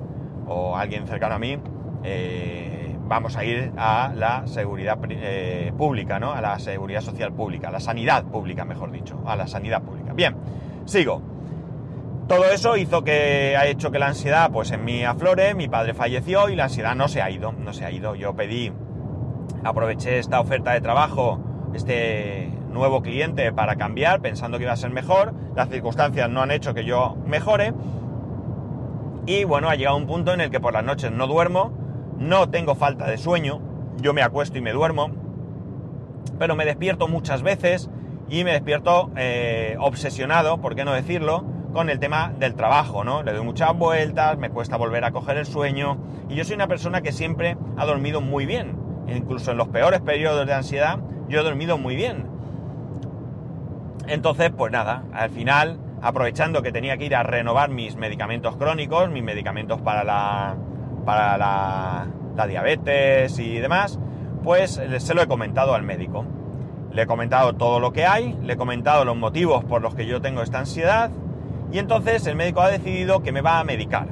o 0.48 0.78
alguien 0.78 1.08
cercano 1.08 1.36
a 1.36 1.40
mí, 1.40 1.58
eh, 2.04 2.96
vamos 3.08 3.38
a 3.38 3.46
ir 3.46 3.72
a 3.78 4.12
la 4.16 4.48
seguridad 4.48 4.98
eh, 5.10 5.72
pública, 5.78 6.20
¿no? 6.20 6.34
A 6.34 6.42
la 6.42 6.60
seguridad 6.60 7.02
social 7.02 7.34
pública, 7.34 7.70
a 7.70 7.72
la 7.72 7.80
sanidad 7.80 8.24
pública, 8.26 8.66
mejor 8.66 8.92
dicho, 8.92 9.22
a 9.26 9.36
la 9.36 9.48
sanidad 9.48 9.82
pública. 9.82 10.14
Bien, 10.14 10.36
sigo. 10.86 11.22
Todo 12.28 12.46
eso 12.46 12.76
hizo 12.76 13.04
que 13.04 13.56
ha 13.56 13.68
hecho 13.68 13.92
que 13.92 14.00
la 14.00 14.08
ansiedad, 14.08 14.50
pues 14.52 14.72
en 14.72 14.84
mí 14.84 15.04
aflore, 15.04 15.54
mi 15.54 15.68
padre 15.68 15.94
falleció 15.94 16.50
y 16.50 16.56
la 16.56 16.66
ansiedad 16.66 16.96
no 16.96 17.08
se 17.08 17.22
ha 17.22 17.30
ido, 17.30 17.52
no 17.52 17.72
se 17.72 17.86
ha 17.86 17.92
ido. 17.92 18.16
Yo 18.16 18.36
pedí, 18.36 18.72
aproveché 19.64 20.18
esta 20.18 20.40
oferta 20.40 20.72
de 20.72 20.82
trabajo, 20.82 21.40
este 21.76 22.50
nuevo 22.76 23.02
cliente 23.02 23.52
para 23.52 23.76
cambiar, 23.78 24.22
pensando 24.22 24.58
que 24.58 24.66
iba 24.66 24.74
a 24.74 24.78
ser 24.78 24.92
mejor. 24.92 25.34
Las 25.56 25.70
circunstancias 25.70 26.30
no 26.30 26.42
han 26.42 26.52
hecho 26.52 26.76
que 26.76 26.86
yo 26.86 27.18
mejore. 27.26 27.74
Y 29.26 29.44
bueno, 29.44 29.70
ha 29.70 29.76
llegado 29.76 29.98
un 29.98 30.06
punto 30.06 30.34
en 30.34 30.42
el 30.42 30.52
que 30.52 30.60
por 30.60 30.74
las 30.74 30.84
noches 30.84 31.12
no 31.12 31.26
duermo, 31.26 31.74
no 32.20 32.50
tengo 32.50 32.76
falta 32.76 33.08
de 33.08 33.18
sueño, 33.18 33.60
yo 34.00 34.14
me 34.14 34.22
acuesto 34.22 34.60
y 34.60 34.62
me 34.62 34.72
duermo, 34.72 35.10
pero 36.38 36.56
me 36.56 36.64
despierto 36.64 37.08
muchas 37.08 37.42
veces 37.42 37.90
y 38.30 38.44
me 38.44 38.52
despierto 38.52 39.10
eh, 39.16 39.78
obsesionado, 39.80 40.62
por 40.62 40.76
qué 40.76 40.86
no 40.86 40.94
decirlo, 40.94 41.44
con 41.74 41.90
el 41.90 42.00
tema 42.00 42.34
del 42.38 42.54
trabajo, 42.54 43.04
¿no? 43.04 43.24
Le 43.24 43.34
doy 43.34 43.44
muchas 43.44 43.76
vueltas, 43.76 44.38
me 44.38 44.52
cuesta 44.52 44.78
volver 44.78 45.04
a 45.06 45.12
coger 45.12 45.38
el 45.38 45.46
sueño 45.48 45.98
y 46.30 46.36
yo 46.36 46.46
soy 46.46 46.56
una 46.56 46.68
persona 46.68 47.02
que 47.02 47.12
siempre 47.12 47.58
ha 47.78 47.86
dormido 47.86 48.22
muy 48.22 48.46
bien, 48.46 48.78
incluso 49.08 49.52
en 49.52 49.58
los 49.58 49.70
peores 49.70 50.02
periodos 50.02 50.46
de 50.46 50.54
ansiedad, 50.54 51.00
yo 51.28 51.40
he 51.40 51.44
dormido 51.44 51.80
muy 51.80 51.96
bien. 51.96 52.35
Entonces, 54.08 54.52
pues 54.56 54.72
nada, 54.72 55.04
al 55.14 55.30
final, 55.30 55.80
aprovechando 56.02 56.62
que 56.62 56.72
tenía 56.72 56.98
que 56.98 57.06
ir 57.06 57.16
a 57.16 57.24
renovar 57.24 57.70
mis 57.70 57.96
medicamentos 57.96 58.56
crónicos, 58.58 59.10
mis 59.10 59.24
medicamentos 59.24 59.82
para 59.82 60.04
la, 60.04 60.56
para 61.06 61.38
la, 61.38 62.08
diabetes 62.48 63.40
y 63.40 63.60
demás, 63.60 64.00
pues 64.44 64.82
se 64.98 65.14
lo 65.14 65.22
he 65.22 65.28
comentado 65.28 65.74
al 65.74 65.84
médico. 65.84 66.26
Le 66.92 67.04
he 67.04 67.08
comentado 67.08 67.54
todo 67.54 67.80
lo 67.80 67.92
que 67.92 68.06
hay, 68.06 68.38
le 68.44 68.54
he 68.54 68.58
comentado 68.58 69.04
los 69.06 69.18
motivos 69.18 69.64
por 69.66 69.82
los 69.82 69.96
que 69.96 70.06
yo 70.06 70.22
tengo 70.22 70.42
esta 70.42 70.60
ansiedad 70.60 71.12
y 71.72 71.80
entonces 71.80 72.26
el 72.28 72.36
médico 72.36 72.62
ha 72.62 72.70
decidido 72.70 73.24
que 73.24 73.32
me 73.32 73.42
va 73.42 73.60
a 73.60 73.64
medicar. 73.64 74.08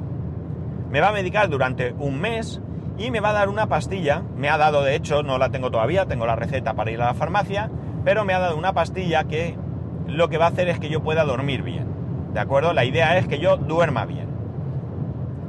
Me 0.90 1.00
va 1.00 1.08
a 1.08 1.12
medicar 1.12 1.48
durante 1.48 1.92
un 1.92 2.20
mes 2.20 2.60
y 2.98 3.10
me 3.10 3.20
va 3.20 3.30
a 3.30 3.34
dar 3.34 3.48
una 3.48 3.68
pastilla, 3.68 4.22
me 4.36 4.48
ha 4.48 4.58
dado 4.58 4.82
de 4.82 4.94
hecho, 4.94 5.22
no 5.22 5.38
la 5.38 5.50
tengo 5.50 5.70
todavía, 5.70 6.06
tengo 6.06 6.26
la 6.26 6.36
receta 6.36 6.74
para 6.74 6.90
ir 6.90 7.00
a 7.00 7.06
la 7.06 7.14
farmacia, 7.14 7.70
pero 8.04 8.24
me 8.24 8.34
ha 8.34 8.38
dado 8.38 8.56
una 8.56 8.72
pastilla 8.72 9.24
que 9.24 9.56
lo 10.06 10.28
que 10.28 10.38
va 10.38 10.46
a 10.46 10.48
hacer 10.48 10.68
es 10.68 10.78
que 10.78 10.88
yo 10.88 11.02
pueda 11.02 11.24
dormir 11.24 11.62
bien. 11.62 11.86
¿De 12.32 12.40
acuerdo? 12.40 12.72
La 12.72 12.84
idea 12.84 13.16
es 13.16 13.28
que 13.28 13.38
yo 13.38 13.56
duerma 13.56 14.04
bien. 14.06 14.28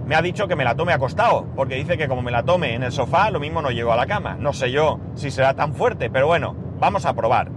Me 0.06 0.16
ha 0.16 0.22
dicho 0.22 0.48
que 0.48 0.56
me 0.56 0.64
la 0.64 0.76
tome 0.76 0.94
acostado, 0.94 1.48
porque 1.56 1.76
dice 1.76 1.98
que 1.98 2.08
como 2.08 2.22
me 2.22 2.32
la 2.32 2.44
tome 2.44 2.76
en 2.76 2.84
el 2.84 2.92
sofá, 2.92 3.32
lo 3.32 3.40
mismo 3.40 3.64
no 3.64 3.72
llego 3.72 3.92
a 3.92 3.96
la 3.96 4.06
cama. 4.06 4.38
No 4.40 4.54
sé 4.54 4.72
yo 4.72 5.00
si 5.16 5.32
será 5.32 5.56
tan 5.56 5.74
fuerte, 5.74 6.12
pero 6.12 6.28
bueno, 6.28 6.56
vamos 6.80 7.06
a 7.06 7.14
probar. 7.14 7.50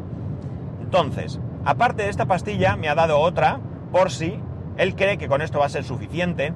Entonces, 0.81 1.39
aparte 1.67 2.05
de 2.05 2.09
esta 2.09 2.25
pastilla, 2.25 2.77
me 2.77 2.89
ha 2.89 2.95
dado 2.95 3.19
otra, 3.19 3.61
por 3.93 4.11
si 4.11 4.41
él 4.79 4.95
cree 4.95 5.19
que 5.19 5.29
con 5.29 5.43
esto 5.43 5.59
va 5.59 5.67
a 5.67 5.69
ser 5.69 5.85
suficiente. 5.85 6.55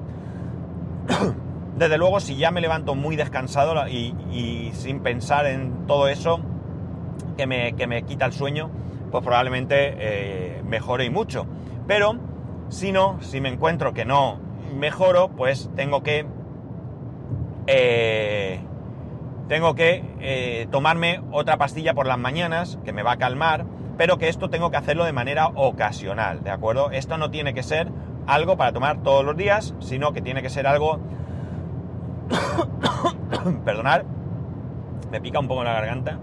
Desde 1.77 1.97
luego, 1.99 2.19
si 2.19 2.37
ya 2.37 2.49
me 2.49 2.61
levanto 2.61 2.95
muy 2.95 3.15
descansado 3.15 3.87
y, 3.87 4.71
sin 4.73 5.01
pensar 5.01 5.45
en 5.45 5.85
todo 5.85 6.07
eso, 6.07 6.39
que 7.37 7.45
me, 7.45 7.73
que 7.73 7.85
me 7.85 8.01
quita 8.01 8.25
el 8.25 8.33
sueño, 8.33 8.71
pues 9.13 9.23
probablemente 9.23 9.93
eh, 9.99 10.63
mejore 10.65 11.05
y 11.05 11.11
mucho. 11.11 11.45
Pero 11.85 12.15
si 12.69 12.91
no, 12.91 13.21
si 13.21 13.41
me 13.41 13.49
encuentro 13.49 13.93
que 13.93 14.05
no 14.05 14.39
mejoro, 14.75 15.29
pues 15.29 15.69
tengo 15.75 16.01
que 16.01 16.25
eh, 17.67 18.59
tengo 19.47 19.75
que 19.75 20.03
eh, 20.19 20.67
tomarme 20.71 21.21
otra 21.31 21.57
pastilla 21.57 21.93
por 21.93 22.07
las 22.07 22.17
mañanas 22.17 22.79
que 22.83 22.91
me 22.91 23.03
va 23.03 23.11
a 23.11 23.17
calmar, 23.17 23.65
pero 23.99 24.17
que 24.17 24.29
esto 24.29 24.49
tengo 24.49 24.71
que 24.71 24.77
hacerlo 24.77 25.05
de 25.05 25.13
manera 25.13 25.49
ocasional, 25.49 26.43
¿de 26.43 26.49
acuerdo? 26.49 26.89
Esto 26.89 27.19
no 27.19 27.29
tiene 27.29 27.53
que 27.53 27.61
ser 27.61 27.91
algo 28.25 28.57
para 28.57 28.73
tomar 28.73 29.03
todos 29.03 29.23
los 29.23 29.37
días, 29.37 29.75
sino 29.77 30.11
que 30.11 30.23
tiene 30.23 30.41
que 30.41 30.49
ser 30.49 30.65
algo 30.65 30.99
perdonar, 33.63 34.05
me 35.11 35.21
pica 35.21 35.37
un 35.37 35.47
poco 35.47 35.63
la 35.63 35.73
garganta. 35.73 36.17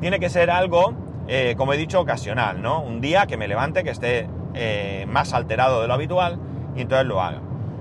Tiene 0.00 0.18
que 0.18 0.30
ser 0.30 0.50
algo 0.50 0.94
eh, 1.28 1.54
como 1.56 1.72
he 1.72 1.76
dicho, 1.76 2.00
ocasional, 2.00 2.62
¿no? 2.62 2.80
Un 2.80 3.00
día 3.00 3.26
que 3.26 3.36
me 3.36 3.48
levante, 3.48 3.84
que 3.84 3.90
esté 3.90 4.28
eh, 4.54 5.06
más 5.08 5.32
alterado 5.34 5.82
de 5.82 5.88
lo 5.88 5.94
habitual 5.94 6.38
y 6.76 6.82
entonces 6.82 7.06
lo 7.06 7.20
haga. 7.20 7.40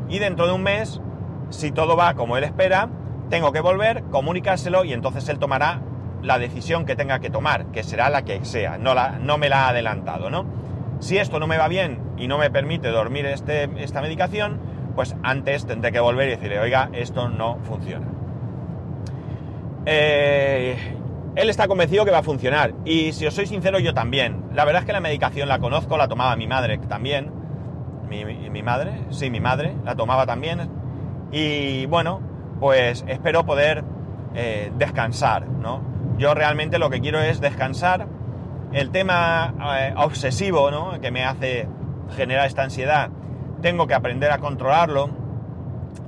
Y 0.09 0.19
dentro 0.19 0.47
de 0.47 0.53
un 0.53 0.63
mes, 0.63 1.01
si 1.49 1.71
todo 1.71 1.95
va 1.95 2.13
como 2.15 2.37
él 2.37 2.43
espera, 2.43 2.89
tengo 3.29 3.51
que 3.51 3.61
volver, 3.61 4.03
comunicárselo 4.11 4.83
y 4.83 4.93
entonces 4.93 5.27
él 5.29 5.39
tomará 5.39 5.81
la 6.21 6.39
decisión 6.39 6.85
que 6.85 6.95
tenga 6.95 7.19
que 7.19 7.29
tomar, 7.29 7.67
que 7.67 7.83
será 7.83 8.09
la 8.09 8.23
que 8.23 8.43
sea, 8.45 8.77
no, 8.77 8.93
la, 8.93 9.19
no 9.19 9.37
me 9.37 9.49
la 9.49 9.65
ha 9.65 9.69
adelantado, 9.69 10.29
¿no? 10.29 10.45
Si 10.99 11.17
esto 11.17 11.39
no 11.39 11.47
me 11.47 11.57
va 11.57 11.67
bien 11.67 11.99
y 12.17 12.27
no 12.27 12.37
me 12.37 12.49
permite 12.49 12.89
dormir 12.89 13.25
este, 13.25 13.69
esta 13.83 14.01
medicación, 14.01 14.59
pues 14.95 15.15
antes 15.23 15.65
tendré 15.65 15.91
que 15.91 15.99
volver 15.99 16.29
y 16.29 16.31
decirle, 16.31 16.59
oiga, 16.59 16.89
esto 16.93 17.29
no 17.29 17.57
funciona. 17.63 18.07
Eh, 19.85 20.94
él 21.35 21.49
está 21.49 21.67
convencido 21.67 22.05
que 22.05 22.11
va 22.11 22.19
a 22.19 22.23
funcionar. 22.23 22.73
Y 22.85 23.11
si 23.11 23.25
os 23.25 23.33
soy 23.33 23.45
sincero, 23.45 23.79
yo 23.79 23.93
también. 23.93 24.45
La 24.53 24.65
verdad 24.65 24.81
es 24.81 24.85
que 24.85 24.93
la 24.93 25.01
medicación 25.01 25.49
la 25.49 25.59
conozco, 25.59 25.97
la 25.97 26.07
tomaba 26.07 26.35
mi 26.35 26.47
madre 26.47 26.77
también. 26.77 27.31
Mi, 28.09 28.63
madre, 28.63 29.01
sí, 29.09 29.29
mi 29.29 29.39
madre, 29.39 29.75
la 29.83 29.95
tomaba 29.95 30.25
también. 30.25 30.69
Y 31.31 31.85
bueno, 31.87 32.21
pues 32.59 33.03
espero 33.07 33.45
poder 33.45 33.83
eh, 34.33 34.71
descansar, 34.77 35.47
¿no? 35.47 35.81
Yo 36.17 36.33
realmente 36.33 36.79
lo 36.79 36.89
que 36.89 37.01
quiero 37.01 37.19
es 37.19 37.41
descansar. 37.41 38.07
El 38.71 38.91
tema 38.91 39.53
eh, 39.79 39.93
obsesivo, 39.97 40.71
¿no? 40.71 41.01
Que 41.01 41.11
me 41.11 41.25
hace 41.25 41.67
generar 42.15 42.45
esta 42.45 42.63
ansiedad, 42.63 43.09
tengo 43.61 43.87
que 43.87 43.93
aprender 43.93 44.31
a 44.31 44.37
controlarlo. 44.37 45.09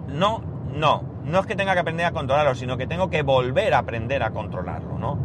No, 0.08 0.42
no, 0.74 1.04
no 1.28 1.40
es 1.40 1.46
que 1.46 1.56
tenga 1.56 1.74
que 1.74 1.82
aprender 1.82 2.06
a 2.06 2.12
controlarlo, 2.12 2.56
sino 2.56 2.78
que 2.78 2.88
tengo 2.88 3.10
que 3.10 3.22
volver 3.22 3.74
a 3.74 3.80
aprender 3.80 4.24
a 4.24 4.32
controlarlo, 4.32 4.98
¿no? 4.98 5.20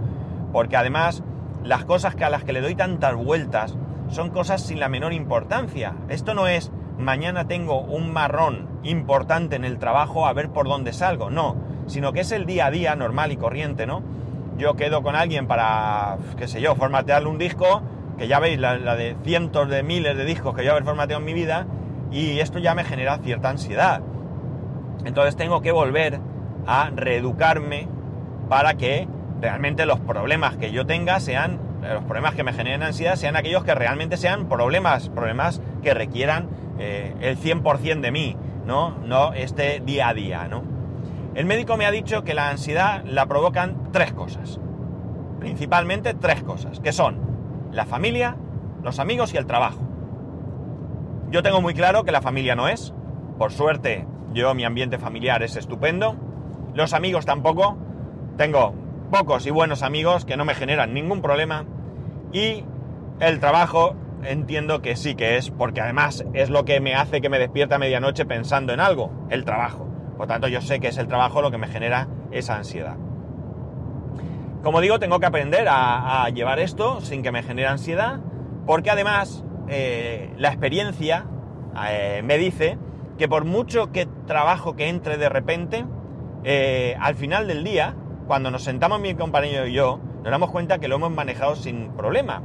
Porque 0.53 0.77
además 0.77 1.23
las 1.65 1.85
cosas 1.85 2.15
que 2.15 2.25
a 2.25 2.31
las 2.31 2.45
que 2.45 2.53
le 2.53 2.61
doy 2.61 2.75
tantas 2.75 3.15
vueltas 3.15 3.77
son 4.09 4.31
cosas 4.31 4.63
sin 4.63 4.81
la 4.81 4.89
menor 4.89 5.13
importancia. 5.13 5.95
Esto 6.09 6.35
no 6.35 6.49
es 6.49 6.73
mañana 6.99 7.47
tengo 7.47 7.81
un 7.81 8.13
marrón 8.13 8.69
importante 8.83 9.57
en 9.57 9.65
el 9.65 9.79
trabajo 9.79 10.27
a 10.27 10.33
ver 10.33 10.51
por 10.51 10.67
dónde 10.69 10.93
salgo, 10.93 11.31
no, 11.31 11.57
sino 11.87 12.13
que 12.13 12.21
es 12.21 12.33
el 12.33 12.47
día 12.47 12.67
a 12.67 12.71
día 12.71 12.97
normal 12.97 13.33
y 13.33 13.37
corriente, 13.37 13.87
¿no? 13.87 14.03
Yo 14.59 14.75
quedo 14.75 15.03
con 15.03 15.17
alguien 15.17 15.47
para, 15.47 16.19
qué 16.37 16.47
sé 16.49 16.61
yo, 16.61 16.75
formatearle 16.75 17.29
un 17.29 17.39
disco, 17.39 17.83
que 18.19 18.29
ya 18.29 18.39
veis 18.39 18.59
la, 18.59 18.77
de 18.77 19.17
cientos 19.25 19.69
de 19.69 19.83
miles 19.83 20.17
de 20.17 20.25
discos 20.25 20.55
que 20.55 20.65
yo 20.65 20.73
haber 20.73 20.85
formateado 20.85 21.21
en 21.21 21.27
mi 21.27 21.33
vida, 21.33 21.67
y 22.11 22.41
esto 22.41 22.59
ya 22.59 22.75
me 22.75 22.85
genera 22.85 23.19
cierta 23.19 23.49
ansiedad. 23.49 24.03
Entonces 25.05 25.37
tengo 25.37 25.61
que 25.63 25.73
volver 25.73 26.21
a 26.67 26.91
reeducarme 26.95 27.89
para 28.49 28.75
que 28.75 29.09
realmente 29.41 29.87
los 29.87 30.01
problemas 30.01 30.57
que 30.57 30.71
yo 30.71 30.87
tenga 30.87 31.19
sean, 31.21 31.59
los 31.83 32.05
problemas 32.05 32.35
que 32.35 32.45
me 32.45 32.53
generen 32.53 32.83
ansiedad, 32.83 33.17
sean 33.17 33.37
aquellos 33.37 33.65
que 33.65 33.75
realmente 33.75 34.17
sean 34.17 34.49
problemas, 34.49 35.09
problemas 35.09 35.61
que 35.83 35.95
requieran 35.95 36.49
eh, 36.79 37.15
el 37.21 37.39
100% 37.39 38.01
de 38.01 38.13
mí, 38.13 38.37
¿no? 38.67 38.97
No 39.05 39.33
este 39.33 39.81
día 39.81 40.09
a 40.09 40.15
día, 40.15 40.47
¿no? 40.49 40.63
El 41.35 41.47
médico 41.47 41.77
me 41.77 41.87
ha 41.87 41.91
dicho 41.91 42.25
que 42.25 42.35
la 42.35 42.51
ansiedad 42.51 43.03
la 43.05 43.27
provocan 43.27 43.91
tres 43.91 44.13
cosas. 44.13 44.61
Principalmente 45.41 46.15
tres 46.15 46.43
cosas, 46.43 46.79
que 46.79 46.93
son 46.93 47.19
la 47.73 47.87
familia, 47.87 48.37
los 48.83 48.99
amigos 48.99 49.33
y 49.35 49.39
el 49.39 49.47
trabajo. 49.47 49.81
Yo 51.31 51.43
tengo 51.43 51.63
muy 51.63 51.73
claro 51.73 52.05
que 52.05 52.13
la 52.13 52.21
familia 52.21 52.55
no 52.55 52.69
es. 52.69 52.93
Por 53.39 53.51
suerte, 53.51 54.07
yo, 54.33 54.55
mi 54.55 54.65
ambiente 54.65 54.99
familiar 54.99 55.43
es 55.43 55.57
estupendo. 55.57 56.17
Los 56.75 56.93
amigos 56.95 57.27
tampoco. 57.27 57.77
Tengo 58.37 58.75
pocos 59.11 59.47
y 59.47 59.51
buenos 59.51 59.83
amigos 59.83 60.25
que 60.25 60.37
no 60.37 60.45
me 60.45 60.55
generan 60.55 60.95
ningún 60.95 61.21
problema. 61.21 61.67
Y 62.33 62.65
el 63.21 63.41
trabajo 63.41 63.95
entiendo 64.25 64.81
que 64.83 64.97
sí 64.97 65.15
que 65.15 65.37
es, 65.37 65.51
porque 65.51 65.81
además 65.81 66.25
es 66.33 66.51
lo 66.51 66.65
que 66.65 66.81
me 66.81 66.95
hace 66.95 67.21
que 67.21 67.29
me 67.29 67.39
despierta 67.39 67.77
a 67.77 67.79
medianoche 67.79 68.25
pensando 68.25 68.73
en 68.73 68.81
algo, 68.81 69.11
el 69.31 69.45
trabajo. 69.45 69.87
Por 70.17 70.27
tanto, 70.27 70.49
yo 70.49 70.61
sé 70.61 70.81
que 70.81 70.89
es 70.89 70.99
el 70.99 71.09
trabajo 71.09 71.43
lo 71.43 71.51
que 71.51 71.59
me 71.59 71.69
genera 71.69 72.09
esa 72.31 72.57
ansiedad. 72.57 72.97
Como 74.63 74.81
digo, 74.81 74.99
tengo 74.99 75.19
que 75.19 75.27
aprender 75.27 75.67
a, 75.69 76.29
llevar 76.31 76.61
esto 76.61 77.01
sin 77.01 77.23
que 77.23 77.33
me 77.33 77.43
genere 77.43 77.69
ansiedad, 77.69 78.21
porque 78.65 78.91
además 78.91 79.45
eh, 79.69 80.33
la 80.39 80.49
experiencia 80.49 81.27
eh, 81.89 82.23
me 82.25 82.39
dice 82.39 82.79
que 83.19 83.29
por 83.29 83.45
mucho 83.45 83.93
que 83.93 84.07
trabajo 84.27 84.75
que 84.77 84.89
entre 84.89 85.17
de 85.17 85.29
repente, 85.29 85.85
eh, 86.45 86.97
al 87.01 87.15
final 87.15 87.47
del 87.47 87.65
día, 87.65 87.95
cuando 88.27 88.51
nos 88.51 88.65
sentamos 88.65 89.01
mi 89.01 89.15
compañero 89.15 89.67
y 89.67 89.73
yo, 89.73 90.01
nos 90.23 90.31
damos 90.31 90.51
cuenta 90.51 90.79
que 90.79 90.89
lo 90.89 90.97
hemos 90.97 91.11
manejado 91.11 91.57
sin 91.57 91.91
problema. 91.93 92.43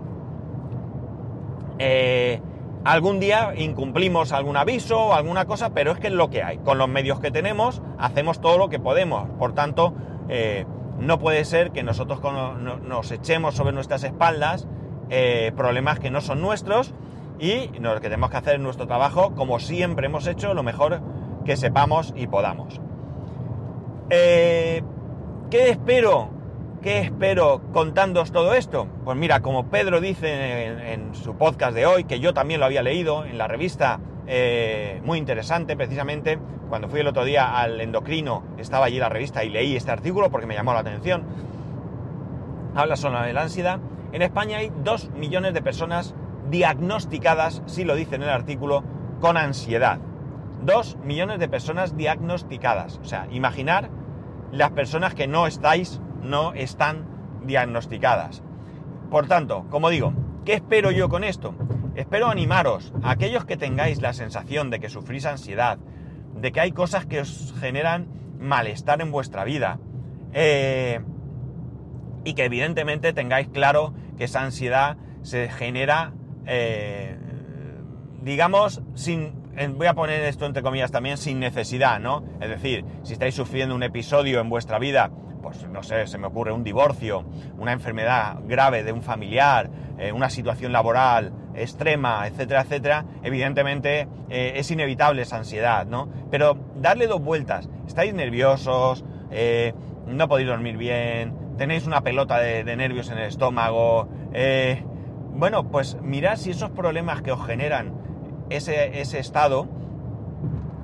Eh, 1.80 2.42
algún 2.84 3.20
día 3.20 3.54
incumplimos 3.56 4.32
algún 4.32 4.58
aviso 4.58 5.00
o 5.00 5.14
alguna 5.14 5.46
cosa, 5.46 5.74
pero 5.74 5.92
es 5.92 6.00
que 6.00 6.08
es 6.08 6.14
lo 6.14 6.30
que 6.30 6.44
hay. 6.44 6.58
Con 6.58 6.78
los 6.78 6.90
medios 6.90 7.20
que 7.20 7.32
tenemos, 7.32 7.82
hacemos 7.98 8.42
todo 8.42 8.58
lo 8.58 8.70
que 8.70 8.80
podemos. 8.80 9.30
Por 9.38 9.54
tanto, 9.54 9.94
eh, 10.30 10.66
no 11.00 11.20
puede 11.20 11.46
ser 11.46 11.72
que 11.72 11.84
nosotros 11.84 12.20
nos 12.84 13.12
echemos 13.12 13.56
sobre 13.56 13.72
nuestras 13.74 14.04
espaldas 14.04 14.68
problemas 15.56 16.00
que 16.00 16.12
no 16.12 16.20
son 16.20 16.42
nuestros 16.42 16.94
y 17.40 17.68
lo 17.80 17.94
que 17.96 18.02
tenemos 18.02 18.30
que 18.30 18.38
hacer 18.38 18.56
en 18.56 18.64
nuestro 18.64 18.88
trabajo, 18.88 19.36
como 19.36 19.60
siempre 19.60 20.08
hemos 20.08 20.26
hecho, 20.28 20.54
lo 20.54 20.64
mejor 20.64 21.02
que 21.46 21.56
sepamos 21.56 22.14
y 22.16 22.28
podamos. 22.28 22.82
Eh, 24.10 24.82
¿Qué 25.50 25.70
espero? 25.70 26.30
¿Qué 26.82 27.00
espero 27.00 27.62
contándoos 27.74 28.32
todo 28.32 28.54
esto? 28.54 28.88
Pues 29.04 29.18
mira, 29.18 29.42
como 29.42 29.70
Pedro 29.70 30.00
dice 30.00 30.94
en, 30.94 31.14
su 31.16 31.36
podcast 31.36 31.74
de 31.76 31.86
hoy, 31.86 32.04
que 32.04 32.20
yo 32.20 32.34
también 32.34 32.60
lo 32.60 32.66
había 32.66 32.84
leído 32.84 33.26
en 33.26 33.38
la 33.38 33.48
revista, 33.48 34.00
eh, 34.28 35.02
muy 35.04 35.18
interesante 35.18 35.76
precisamente, 35.76 36.40
cuando 36.70 36.90
fui 36.90 37.00
el 37.00 37.08
otro 37.08 37.24
día 37.24 37.58
al 37.60 37.80
endocrino, 37.82 38.44
estaba 38.58 38.86
allí 38.86 39.00
la 39.00 39.10
revista 39.10 39.44
y 39.44 39.50
leí 39.50 39.76
este 39.76 39.92
artículo 39.92 40.30
porque 40.30 40.48
me 40.48 40.54
llamó 40.54 40.74
la 40.74 40.80
atención. 40.80 41.24
Habla 42.76 42.96
sobre 42.96 43.34
la 43.34 43.42
ansiedad. 43.42 43.80
En 44.12 44.22
España 44.22 44.58
hay 44.58 44.72
dos 44.84 45.10
millones 45.12 45.54
de 45.54 45.62
personas 45.62 46.14
diagnosticadas, 46.50 47.62
si 47.66 47.84
lo 47.84 47.96
dice 47.96 48.16
en 48.16 48.24
el 48.24 48.30
artículo, 48.30 48.84
con 49.20 49.38
ansiedad. 49.38 50.00
Dos 50.64 50.98
millones 51.04 51.40
de 51.40 51.50
personas 51.50 51.96
diagnosticadas. 51.96 53.00
O 53.02 53.06
sea, 53.06 53.28
imaginar 53.32 53.90
las 54.52 54.72
personas 54.72 55.14
que 55.14 55.28
no 55.28 55.48
estáis, 55.48 56.02
no 56.22 56.54
están 56.54 57.06
diagnosticadas. 57.44 58.44
Por 59.10 59.28
tanto, 59.28 59.66
como 59.70 59.90
digo, 59.90 60.14
¿qué 60.46 60.54
espero 60.54 60.92
yo 60.92 61.10
con 61.10 61.24
esto? 61.24 61.56
Espero 61.96 62.28
animaros, 62.28 62.94
a 63.02 63.12
aquellos 63.12 63.46
que 63.46 63.58
tengáis 63.58 64.02
la 64.02 64.14
sensación 64.14 64.70
de 64.70 64.80
que 64.80 64.90
sufrís 64.90 65.26
ansiedad, 65.26 65.80
de 66.36 66.52
que 66.52 66.60
hay 66.60 66.72
cosas 66.72 67.06
que 67.06 67.22
os 67.22 67.54
generan 67.60 68.08
malestar 68.40 69.02
en 69.02 69.12
vuestra 69.12 69.44
vida, 69.44 69.80
eh, 70.34 71.02
y 72.24 72.34
que 72.34 72.46
evidentemente 72.46 73.14
tengáis 73.14 73.48
claro 73.48 73.94
que 74.18 74.26
esa 74.26 74.44
ansiedad 74.44 74.98
se 75.22 75.50
genera 75.50 76.14
eh, 76.48 77.16
digamos, 78.22 78.82
sin, 78.96 79.34
voy 79.76 79.88
a 79.88 79.94
poner 79.94 80.22
esto 80.24 80.46
entre 80.46 80.64
comillas 80.64 80.92
también, 80.92 81.18
sin 81.18 81.40
necesidad, 81.40 82.00
¿no? 82.00 82.24
Es 82.40 82.50
decir, 82.50 82.86
si 83.04 83.14
estáis 83.14 83.36
sufriendo 83.36 83.76
un 83.76 83.84
episodio 83.84 84.40
en 84.40 84.50
vuestra 84.50 84.80
vida, 84.80 85.12
pues 85.42 85.68
no 85.68 85.84
sé, 85.84 86.08
se 86.08 86.18
me 86.18 86.28
ocurre 86.28 86.52
un 86.52 86.64
divorcio, 86.64 87.26
una 87.58 87.74
enfermedad 87.74 88.38
grave 88.46 88.84
de 88.84 88.92
un 88.92 89.02
familiar, 89.02 89.70
eh, 89.98 90.12
una 90.12 90.30
situación 90.30 90.72
laboral 90.72 91.34
extrema, 91.56 92.28
etcétera, 92.28 92.62
etcétera, 92.62 93.06
evidentemente 93.24 94.08
eh, 94.30 94.54
es 94.56 94.70
inevitable 94.72 95.24
esa 95.24 95.38
ansiedad, 95.38 95.86
¿no? 95.86 96.10
Pero 96.30 96.58
darle 96.76 97.08
dos 97.08 97.22
vueltas, 97.22 97.70
estáis 97.88 98.14
nerviosos, 98.14 99.04
no 100.06 100.28
podéis 100.28 100.48
dormir 100.48 100.78
bien, 100.78 101.34
tenéis 101.58 101.86
una 101.88 102.02
pelota 102.02 102.40
de, 102.40 102.64
de 102.64 102.76
nervios 102.78 103.10
en 103.10 103.18
el 103.18 103.26
estómago, 103.26 104.08
bueno, 105.38 105.70
pues 105.70 105.98
mirad 106.02 106.36
si 106.38 106.52
esos 106.52 106.72
problemas 106.72 107.22
que 107.22 107.32
os 107.32 107.46
generan 107.46 107.94
ese, 108.50 109.00
estado 109.00 109.68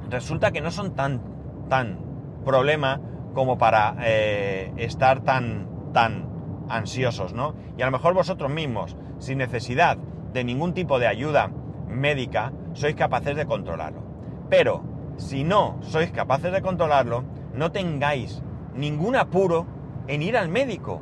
resulta 0.10 0.52
que 0.52 0.62
no 0.62 0.70
son 0.70 0.94
tan, 0.94 1.22
tan 1.70 2.00
problema 2.46 3.02
como 3.34 3.58
para 3.58 3.96
eh, 4.02 4.72
estar 4.78 5.22
tan, 5.22 5.68
tan 5.92 6.30
ansiosos, 6.70 7.34
¿no? 7.34 7.56
Y 7.78 7.82
a 7.82 7.86
lo 7.86 7.92
mejor 7.92 8.14
vosotros 8.14 8.52
mismos, 8.52 8.96
sin 9.18 9.40
necesidad 9.40 9.98
de 10.34 10.44
ningún 10.44 10.74
tipo 10.74 11.00
de 11.00 11.08
ayuda 11.08 11.50
médica, 11.88 12.54
sois 12.74 12.96
capaces 12.96 13.36
de 13.36 13.46
controlarlo. 13.46 14.04
Pero 14.50 14.84
si 15.18 15.44
no 15.44 15.78
sois 15.82 16.12
capaces 16.12 16.52
de 16.52 16.62
controlarlo, 16.62 17.24
no 17.54 17.72
tengáis 17.72 18.44
ningún 18.76 19.16
apuro 19.16 19.66
en 20.08 20.22
ir 20.22 20.38
al 20.38 20.50
médico. 20.50 21.02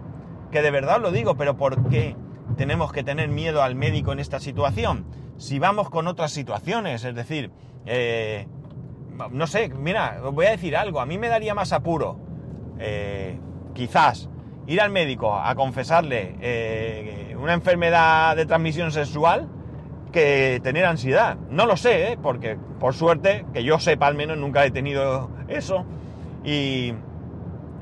Que 0.51 0.61
de 0.61 0.71
verdad 0.71 1.01
lo 1.01 1.11
digo, 1.11 1.35
pero 1.35 1.57
¿por 1.57 1.89
qué? 1.89 2.15
Tenemos 2.57 2.91
que 2.91 3.03
tener 3.03 3.29
miedo 3.29 3.61
al 3.63 3.75
médico 3.75 4.11
en 4.11 4.19
esta 4.19 4.39
situación. 4.39 5.05
Si 5.37 5.59
vamos 5.59 5.89
con 5.89 6.07
otras 6.07 6.31
situaciones, 6.31 7.03
es 7.03 7.15
decir, 7.15 7.51
eh, 7.85 8.47
no 9.31 9.47
sé, 9.47 9.69
mira, 9.69 10.19
os 10.23 10.33
voy 10.33 10.45
a 10.45 10.51
decir 10.51 10.75
algo, 10.75 10.99
a 10.99 11.05
mí 11.05 11.17
me 11.17 11.27
daría 11.27 11.53
más 11.53 11.73
apuro, 11.73 12.19
eh, 12.79 13.39
quizás, 13.73 14.29
ir 14.67 14.81
al 14.81 14.91
médico 14.91 15.35
a 15.35 15.53
confesarle 15.55 16.35
eh, 16.41 17.35
una 17.39 17.53
enfermedad 17.53 18.35
de 18.35 18.45
transmisión 18.45 18.91
sexual 18.91 19.49
que 20.11 20.59
tener 20.63 20.85
ansiedad. 20.85 21.37
No 21.49 21.65
lo 21.65 21.77
sé, 21.77 22.17
porque 22.21 22.57
por 22.79 22.93
suerte, 22.93 23.45
que 23.53 23.63
yo 23.63 23.79
sepa 23.79 24.07
al 24.07 24.15
menos, 24.15 24.37
nunca 24.37 24.65
he 24.65 24.71
tenido 24.71 25.29
eso 25.47 25.85
y, 26.43 26.93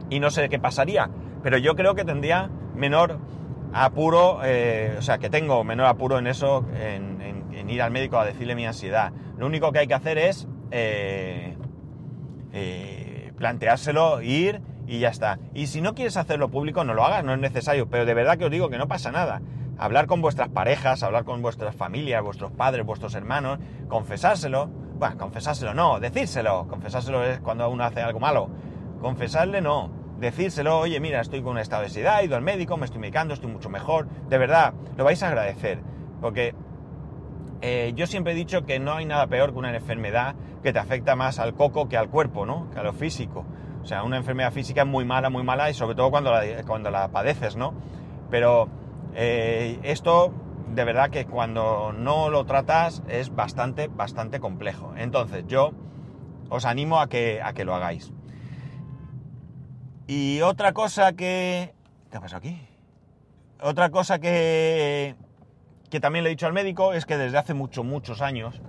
y 0.10 0.20
no 0.20 0.30
sé 0.32 0.48
qué 0.50 0.60
pasaría. 0.60 1.10
Pero 1.44 1.58
yo 1.58 1.76
creo 1.76 1.96
que 1.96 2.06
tendría 2.06 2.50
menor 2.76 3.20
apuro, 3.74 4.40
eh, 4.44 4.96
o 4.98 5.02
sea, 5.02 5.18
que 5.18 5.30
tengo 5.30 5.64
menor 5.64 5.88
apuro 5.88 6.18
en 6.20 6.28
eso, 6.28 6.66
en, 6.76 7.20
ir 7.70 7.82
al 7.84 7.92
médico 7.92 8.18
a 8.18 8.26
decirle 8.26 8.56
mi 8.56 8.66
ansiedad. 8.66 9.12
Lo 9.38 9.46
único 9.46 9.72
que 9.72 9.80
hay 9.80 9.88
que 9.88 9.94
hacer 9.94 10.18
es 10.18 10.48
eh, 10.72 11.56
eh, 12.52 13.32
planteárselo, 13.38 14.22
ir 14.24 14.62
y 14.88 15.00
ya 15.00 15.10
está. 15.10 15.38
Y 15.54 15.68
si 15.68 15.82
no 15.82 15.94
quieres 15.94 16.18
hacerlo 16.18 16.50
público, 16.50 16.84
no 16.84 16.96
lo 16.96 17.06
hagas, 17.06 17.24
no 17.24 17.34
es 17.34 17.40
necesario, 17.40 17.88
pero 17.88 18.06
de 18.06 18.14
verdad 18.16 18.40
que 18.40 18.46
os 18.46 18.52
digo 18.52 18.70
que 18.70 18.80
no 18.80 18.88
pasa 18.88 19.12
nada. 19.12 19.42
Hablar 19.78 20.08
con 20.08 20.22
vuestras 20.22 20.50
parejas, 20.50 21.04
hablar 21.04 21.26
con 21.26 21.44
vuestras 21.44 21.76
familias, 21.76 22.24
vuestros 22.24 22.52
padres, 22.52 22.86
vuestros 22.86 23.14
hermanos, 23.14 23.60
confesárselo. 23.88 24.68
Bueno, 24.68 25.18
confesárselo 25.18 25.74
no, 25.76 26.00
decírselo. 26.00 26.68
Confesárselo 26.68 27.24
es 27.24 27.40
cuando 27.40 27.70
uno 27.70 27.84
hace 27.84 28.02
algo 28.02 28.20
malo. 28.20 28.50
Confesarle 29.00 29.62
no 29.62 29.99
decírselo, 30.20 30.80
oye, 30.80 31.00
mira, 31.00 31.22
estoy 31.22 31.42
con 31.42 31.54
un 31.54 31.60
estado 31.60 31.82
de 31.82 31.88
ansiedad, 31.88 32.22
he 32.22 32.26
ido 32.26 32.36
al 32.36 32.42
médico, 32.42 32.78
me 32.78 32.86
estoy 32.86 33.00
medicando, 33.00 33.34
estoy 33.34 33.52
mucho 33.52 33.70
mejor. 33.70 34.08
De 34.28 34.38
verdad, 34.38 34.74
lo 34.98 35.04
vais 35.04 35.22
a 35.24 35.28
agradecer. 35.28 35.80
Porque 36.22 36.54
eh, 37.62 37.94
yo 37.96 38.08
siempre 38.08 38.34
he 38.34 38.36
dicho 38.36 38.66
que 38.66 38.80
no 38.80 38.94
hay 38.94 39.06
nada 39.06 39.28
peor 39.28 39.52
que 39.52 39.60
una 39.60 39.76
enfermedad 39.76 40.36
que 40.64 40.74
te 40.74 40.80
afecta 40.80 41.16
más 41.16 41.40
al 41.40 41.54
coco 41.54 41.90
que 41.90 41.98
al 41.98 42.10
cuerpo, 42.10 42.46
¿no? 42.46 42.70
Que 42.72 42.80
a 42.80 42.84
lo 42.84 42.94
físico. 42.94 43.46
O 43.82 43.86
sea, 43.86 44.04
una 44.04 44.18
enfermedad 44.18 44.52
física 44.52 44.82
es 44.82 44.88
muy 44.88 45.06
mala, 45.06 45.30
muy 45.30 45.44
mala 45.44 45.70
y 45.70 45.74
sobre 45.74 45.96
todo 45.96 46.12
cuando 46.12 46.32
la, 46.32 46.64
cuando 46.64 46.90
la 46.92 47.10
padeces, 47.10 47.56
¿no? 47.56 47.74
Pero 48.30 48.68
eh, 49.16 49.80
esto, 49.84 50.34
de 50.74 50.84
verdad 50.84 51.10
que 51.10 51.26
cuando 51.26 51.94
no 51.94 52.30
lo 52.30 52.46
tratas 52.46 53.04
es 53.08 53.34
bastante, 53.34 53.88
bastante 53.88 54.40
complejo. 54.40 54.94
Entonces, 54.98 55.46
yo 55.48 55.72
os 56.50 56.66
animo 56.66 57.00
a 57.00 57.08
que, 57.08 57.42
a 57.44 57.54
que 57.54 57.66
lo 57.66 57.74
hagáis. 57.74 58.14
Y 60.12 60.42
otra 60.42 60.74
cosa 60.74 61.14
que... 61.14 61.72
¿Qué 62.10 62.18
ha 62.18 62.20
pasado 62.20 62.40
aquí? 62.40 62.60
Otra 63.62 63.92
cosa 63.92 64.18
que, 64.18 65.16
que 65.92 66.00
también 66.00 66.24
le 66.24 66.32
he 66.32 66.34
dicho 66.34 66.48
al 66.48 66.54
médico 66.54 66.94
es 66.94 67.06
que 67.06 67.16
desde 67.16 67.38
hace 67.38 67.54
muchos, 67.54 67.86
muchos 67.86 68.24
años, 68.24 68.60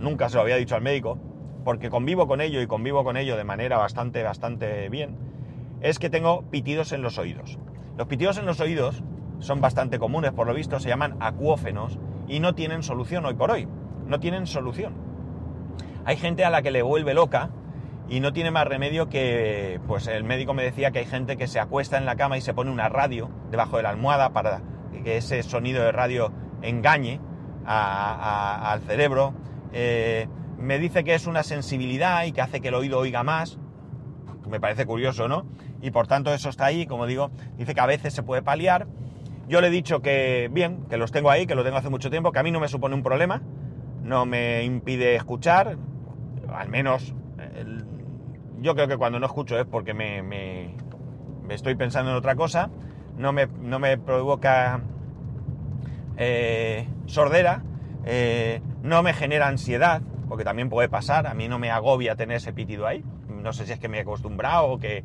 nunca 0.00 0.28
se 0.28 0.34
lo 0.34 0.40
había 0.40 0.56
dicho 0.56 0.74
al 0.74 0.82
médico, 0.82 1.16
porque 1.64 1.90
convivo 1.90 2.26
con 2.26 2.40
ello 2.40 2.60
y 2.60 2.66
convivo 2.66 3.04
con 3.04 3.16
ello 3.16 3.36
de 3.36 3.44
manera 3.44 3.78
bastante, 3.78 4.24
bastante 4.24 4.88
bien, 4.88 5.16
es 5.80 6.00
que 6.00 6.10
tengo 6.10 6.42
pitidos 6.50 6.90
en 6.90 7.02
los 7.02 7.18
oídos. 7.18 7.60
Los 7.96 8.08
pitidos 8.08 8.38
en 8.38 8.46
los 8.46 8.58
oídos 8.58 9.04
son 9.38 9.60
bastante 9.60 10.00
comunes, 10.00 10.32
por 10.32 10.48
lo 10.48 10.54
visto, 10.54 10.80
se 10.80 10.88
llaman 10.88 11.18
acuófenos 11.20 12.00
y 12.26 12.40
no 12.40 12.56
tienen 12.56 12.82
solución 12.82 13.24
hoy 13.26 13.34
por 13.34 13.52
hoy. 13.52 13.68
No 14.08 14.18
tienen 14.18 14.48
solución. 14.48 14.94
Hay 16.04 16.16
gente 16.16 16.44
a 16.44 16.50
la 16.50 16.62
que 16.62 16.72
le 16.72 16.82
vuelve 16.82 17.14
loca 17.14 17.50
y 18.10 18.18
no 18.18 18.32
tiene 18.32 18.50
más 18.50 18.66
remedio 18.66 19.08
que, 19.08 19.80
pues 19.86 20.08
el 20.08 20.24
médico 20.24 20.52
me 20.52 20.64
decía 20.64 20.90
que 20.90 20.98
hay 20.98 21.06
gente 21.06 21.36
que 21.36 21.46
se 21.46 21.60
acuesta 21.60 21.96
en 21.96 22.04
la 22.04 22.16
cama 22.16 22.36
y 22.36 22.40
se 22.40 22.52
pone 22.52 22.72
una 22.72 22.88
radio 22.88 23.30
debajo 23.52 23.76
de 23.76 23.84
la 23.84 23.90
almohada 23.90 24.32
para 24.32 24.62
que 25.04 25.18
ese 25.18 25.40
sonido 25.44 25.84
de 25.84 25.92
radio 25.92 26.32
engañe 26.60 27.20
al 27.64 28.80
cerebro. 28.80 29.32
Eh, 29.72 30.26
me 30.58 30.80
dice 30.80 31.04
que 31.04 31.14
es 31.14 31.28
una 31.28 31.44
sensibilidad 31.44 32.24
y 32.24 32.32
que 32.32 32.40
hace 32.40 32.60
que 32.60 32.68
el 32.68 32.74
oído 32.74 32.98
oiga 32.98 33.22
más. 33.22 33.60
Me 34.48 34.58
parece 34.58 34.86
curioso, 34.86 35.28
¿no? 35.28 35.46
Y 35.80 35.92
por 35.92 36.08
tanto 36.08 36.34
eso 36.34 36.48
está 36.48 36.64
ahí, 36.64 36.86
como 36.86 37.06
digo, 37.06 37.30
dice 37.56 37.74
que 37.74 37.80
a 37.80 37.86
veces 37.86 38.12
se 38.12 38.24
puede 38.24 38.42
paliar. 38.42 38.88
Yo 39.46 39.60
le 39.60 39.68
he 39.68 39.70
dicho 39.70 40.02
que, 40.02 40.50
bien, 40.52 40.84
que 40.90 40.96
los 40.96 41.12
tengo 41.12 41.30
ahí, 41.30 41.46
que 41.46 41.54
lo 41.54 41.62
tengo 41.62 41.76
hace 41.76 41.90
mucho 41.90 42.10
tiempo, 42.10 42.32
que 42.32 42.40
a 42.40 42.42
mí 42.42 42.50
no 42.50 42.58
me 42.58 42.66
supone 42.66 42.96
un 42.96 43.04
problema, 43.04 43.40
no 44.02 44.26
me 44.26 44.64
impide 44.64 45.14
escuchar, 45.14 45.76
al 46.52 46.68
menos 46.68 47.14
yo 48.60 48.74
creo 48.74 48.88
que 48.88 48.96
cuando 48.96 49.18
no 49.18 49.26
escucho 49.26 49.58
es 49.58 49.66
porque 49.66 49.94
me, 49.94 50.74
estoy 51.48 51.74
pensando 51.74 52.10
en 52.10 52.16
otra 52.16 52.36
cosa, 52.36 52.70
no 53.16 53.32
me, 53.32 53.46
no 53.46 53.78
me 53.78 53.98
provoca 53.98 54.82
eh, 56.16 56.86
sordera, 57.06 57.62
eh, 58.04 58.60
no 58.82 59.02
me 59.02 59.12
genera 59.12 59.48
ansiedad, 59.48 60.02
porque 60.28 60.44
también 60.44 60.68
puede 60.68 60.88
pasar, 60.88 61.26
a 61.26 61.34
mí 61.34 61.48
no 61.48 61.58
me 61.58 61.70
agobia 61.70 62.16
tener 62.16 62.36
ese 62.36 62.52
pitido 62.52 62.86
ahí, 62.86 63.04
no 63.28 63.52
sé 63.52 63.66
si 63.66 63.72
es 63.72 63.78
que 63.78 63.88
me 63.88 63.98
he 63.98 64.02
acostumbrado 64.02 64.66
o 64.66 64.78
que 64.78 64.98
eh, 64.98 65.04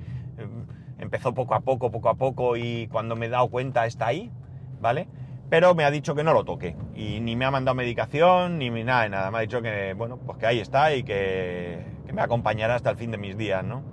empezó 0.99 1.33
poco 1.33 1.55
a 1.55 1.61
poco, 1.61 1.91
poco 1.91 2.09
a 2.09 2.15
poco 2.15 2.57
y 2.57 2.87
cuando 2.87 3.15
me 3.15 3.27
he 3.27 3.29
dado 3.29 3.47
cuenta 3.49 3.85
está 3.85 4.07
ahí, 4.07 4.31
¿vale? 4.81 5.07
Pero 5.49 5.75
me 5.75 5.85
ha 5.85 5.91
dicho 5.91 6.15
que 6.15 6.23
no 6.23 6.33
lo 6.33 6.43
toque 6.43 6.75
y 6.95 7.19
ni 7.21 7.35
me 7.35 7.45
ha 7.45 7.51
mandado 7.51 7.75
medicación 7.75 8.57
ni 8.57 8.69
nada 8.69 9.03
de 9.03 9.09
nada, 9.09 9.31
me 9.31 9.37
ha 9.37 9.41
dicho 9.41 9.61
que, 9.61 9.93
bueno, 9.93 10.17
pues 10.17 10.37
que 10.37 10.45
ahí 10.47 10.59
está 10.59 10.93
y 10.93 11.03
que 11.03 11.94
que 11.94 11.94
me 12.15 12.21
acompañará 12.21 12.75
hasta 12.75 12.89
el 12.89 12.97
fin 12.97 13.11
de 13.11 13.17
mis 13.17 13.37
días, 13.37 13.63
¿no? 13.63 13.83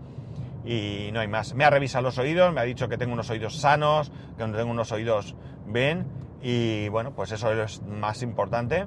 Y 0.64 1.10
no 1.12 1.20
hay 1.20 1.28
más. 1.28 1.54
Me 1.54 1.64
ha 1.64 1.70
revisado 1.70 2.04
los 2.04 2.18
oídos, 2.18 2.54
me 2.54 2.60
ha 2.60 2.64
dicho 2.64 2.88
que 2.88 2.96
tengo 2.96 3.12
unos 3.12 3.28
oídos 3.30 3.56
sanos, 3.58 4.12
que 4.38 4.44
tengo 4.44 4.70
unos 4.70 4.92
oídos 4.92 5.34
bien, 5.66 6.06
y 6.40 6.88
bueno, 6.88 7.12
pues 7.12 7.32
eso 7.32 7.52
es 7.52 7.82
más 7.82 8.22
importante, 8.22 8.86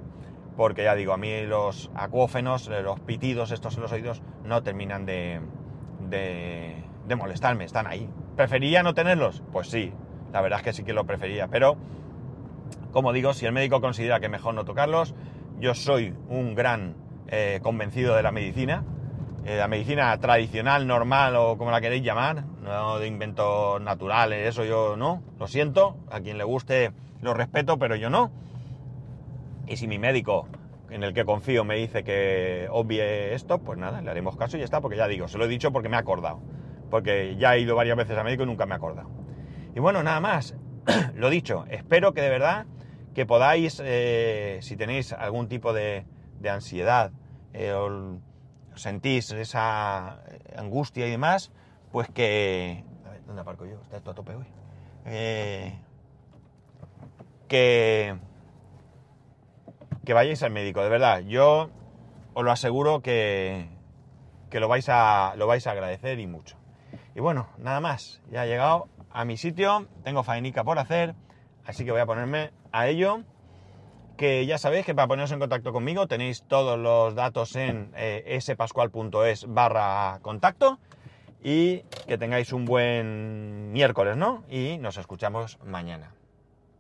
porque 0.55 0.83
ya 0.83 0.95
digo, 0.95 1.13
a 1.13 1.17
mí 1.17 1.41
los 1.41 1.91
acuófenos, 1.95 2.67
los 2.67 2.99
pitidos 3.01 3.51
estos 3.51 3.75
en 3.75 3.81
los 3.81 3.91
oídos, 3.91 4.21
no 4.43 4.63
terminan 4.63 5.05
de, 5.05 5.41
molestarme, 7.17 7.65
están 7.65 7.87
ahí. 7.87 8.09
¿Prefería 8.35 8.83
no 8.83 8.93
tenerlos? 8.93 9.43
Pues 9.51 9.69
sí, 9.69 9.93
la 10.31 10.41
verdad 10.41 10.59
es 10.59 10.65
que 10.65 10.73
sí 10.73 10.83
que 10.83 10.93
lo 10.93 11.05
prefería, 11.05 11.47
pero 11.47 11.77
como 12.91 13.11
digo, 13.11 13.33
si 13.33 13.45
el 13.45 13.51
médico 13.51 13.81
considera 13.81 14.19
que 14.21 14.29
mejor 14.29 14.53
no 14.53 14.63
tocarlos, 14.63 15.13
yo 15.59 15.73
soy 15.73 16.13
un 16.29 16.55
gran 16.55 16.95
eh, 17.27 17.59
convencido 17.61 18.15
de 18.15 18.23
la 18.23 18.31
medicina, 18.31 18.83
eh, 19.45 19.57
la 19.57 19.67
medicina 19.67 20.17
tradicional, 20.19 20.87
normal 20.87 21.35
o 21.35 21.57
como 21.57 21.71
la 21.71 21.79
queréis 21.79 22.03
llamar, 22.03 22.43
no 22.63 22.97
de 22.97 23.07
inventos 23.07 23.79
naturales, 23.81 24.47
eso 24.47 24.63
yo 24.65 24.95
no, 24.97 25.21
lo 25.39 25.47
siento, 25.47 25.97
a 26.09 26.19
quien 26.19 26.37
le 26.37 26.43
guste 26.43 26.91
lo 27.21 27.33
respeto, 27.33 27.77
pero 27.77 27.95
yo 27.95 28.09
no. 28.09 28.31
Y 29.67 29.77
si 29.77 29.87
mi 29.87 29.99
médico, 29.99 30.47
en 30.89 31.03
el 31.03 31.13
que 31.13 31.25
confío, 31.25 31.63
me 31.63 31.75
dice 31.75 32.03
que 32.03 32.67
obvie 32.71 33.33
esto, 33.33 33.59
pues 33.59 33.77
nada, 33.77 34.01
le 34.01 34.09
haremos 34.09 34.35
caso 34.35 34.57
y 34.57 34.59
ya 34.59 34.65
está, 34.65 34.81
porque 34.81 34.97
ya 34.97 35.07
digo, 35.07 35.27
se 35.27 35.37
lo 35.37 35.45
he 35.45 35.47
dicho 35.47 35.71
porque 35.71 35.89
me 35.89 35.95
he 35.95 35.99
acordado, 35.99 36.41
porque 36.89 37.35
ya 37.37 37.55
he 37.55 37.61
ido 37.61 37.75
varias 37.75 37.97
veces 37.97 38.17
a 38.17 38.23
médico 38.23 38.43
y 38.43 38.45
nunca 38.45 38.65
me 38.65 38.73
he 38.73 38.77
acordado. 38.77 39.09
Y 39.75 39.79
bueno, 39.79 40.03
nada 40.03 40.19
más, 40.19 40.55
lo 41.15 41.29
dicho, 41.29 41.65
espero 41.69 42.13
que 42.13 42.21
de 42.21 42.29
verdad 42.29 42.65
que 43.13 43.25
podáis, 43.25 43.81
eh, 43.83 44.59
si 44.61 44.75
tenéis 44.75 45.13
algún 45.13 45.47
tipo 45.47 45.73
de, 45.73 46.05
ansiedad, 46.47 47.11
eh, 47.53 47.73
sentís 48.75 49.31
esa 49.31 50.19
angustia 50.55 51.07
y 51.07 51.11
demás, 51.11 51.51
pues 51.91 52.09
que... 52.09 52.83
A 53.05 53.09
ver, 53.09 53.25
¿dónde 53.25 53.41
aparco 53.41 53.65
yo? 53.65 53.81
Está 53.81 53.97
esto 53.97 54.11
a 54.11 54.15
tope 54.15 54.35
hoy. 54.35 54.45
Eh, 55.05 55.77
que... 57.47 58.17
Que 60.03 60.13
vayáis 60.13 60.43
al 60.43 60.51
médico, 60.51 60.83
de 60.83 60.89
verdad. 60.89 61.21
Yo 61.21 61.69
os 62.33 62.43
lo 62.43 62.51
aseguro 62.51 63.01
que, 63.01 63.69
que 64.49 64.59
lo, 64.59 64.67
vais 64.67 64.87
a, 64.89 65.33
lo 65.35 65.47
vais 65.47 65.65
a 65.65 65.71
agradecer 65.71 66.19
y 66.19 66.27
mucho. 66.27 66.57
Y 67.15 67.21
bueno, 67.21 67.47
nada 67.57 67.79
más. 67.79 68.21
Ya 68.29 68.45
he 68.45 68.47
llegado 68.47 68.87
a 69.09 69.25
mi 69.25 69.37
sitio, 69.37 69.87
tengo 70.03 70.23
faenica 70.23 70.63
por 70.63 70.77
hacer, 70.77 71.15
así 71.65 71.85
que 71.85 71.91
voy 71.91 72.01
a 72.01 72.05
ponerme 72.05 72.51
a 72.73 72.87
ello 72.87 73.23
que 74.17 74.45
ya 74.45 74.57
sabéis 74.57 74.85
que 74.85 74.95
para 74.95 75.07
poneros 75.07 75.31
en 75.31 75.39
contacto 75.39 75.73
conmigo 75.73 76.07
tenéis 76.07 76.43
todos 76.47 76.79
los 76.79 77.15
datos 77.15 77.55
en 77.55 77.91
eh, 77.95 78.37
spascual.es 78.41 79.45
barra 79.47 80.19
contacto 80.21 80.79
y 81.43 81.83
que 82.07 82.17
tengáis 82.17 82.53
un 82.53 82.65
buen 82.65 83.71
miércoles, 83.71 84.17
¿no? 84.17 84.43
Y 84.49 84.77
nos 84.79 84.97
escuchamos 84.97 85.59
mañana. 85.63 86.11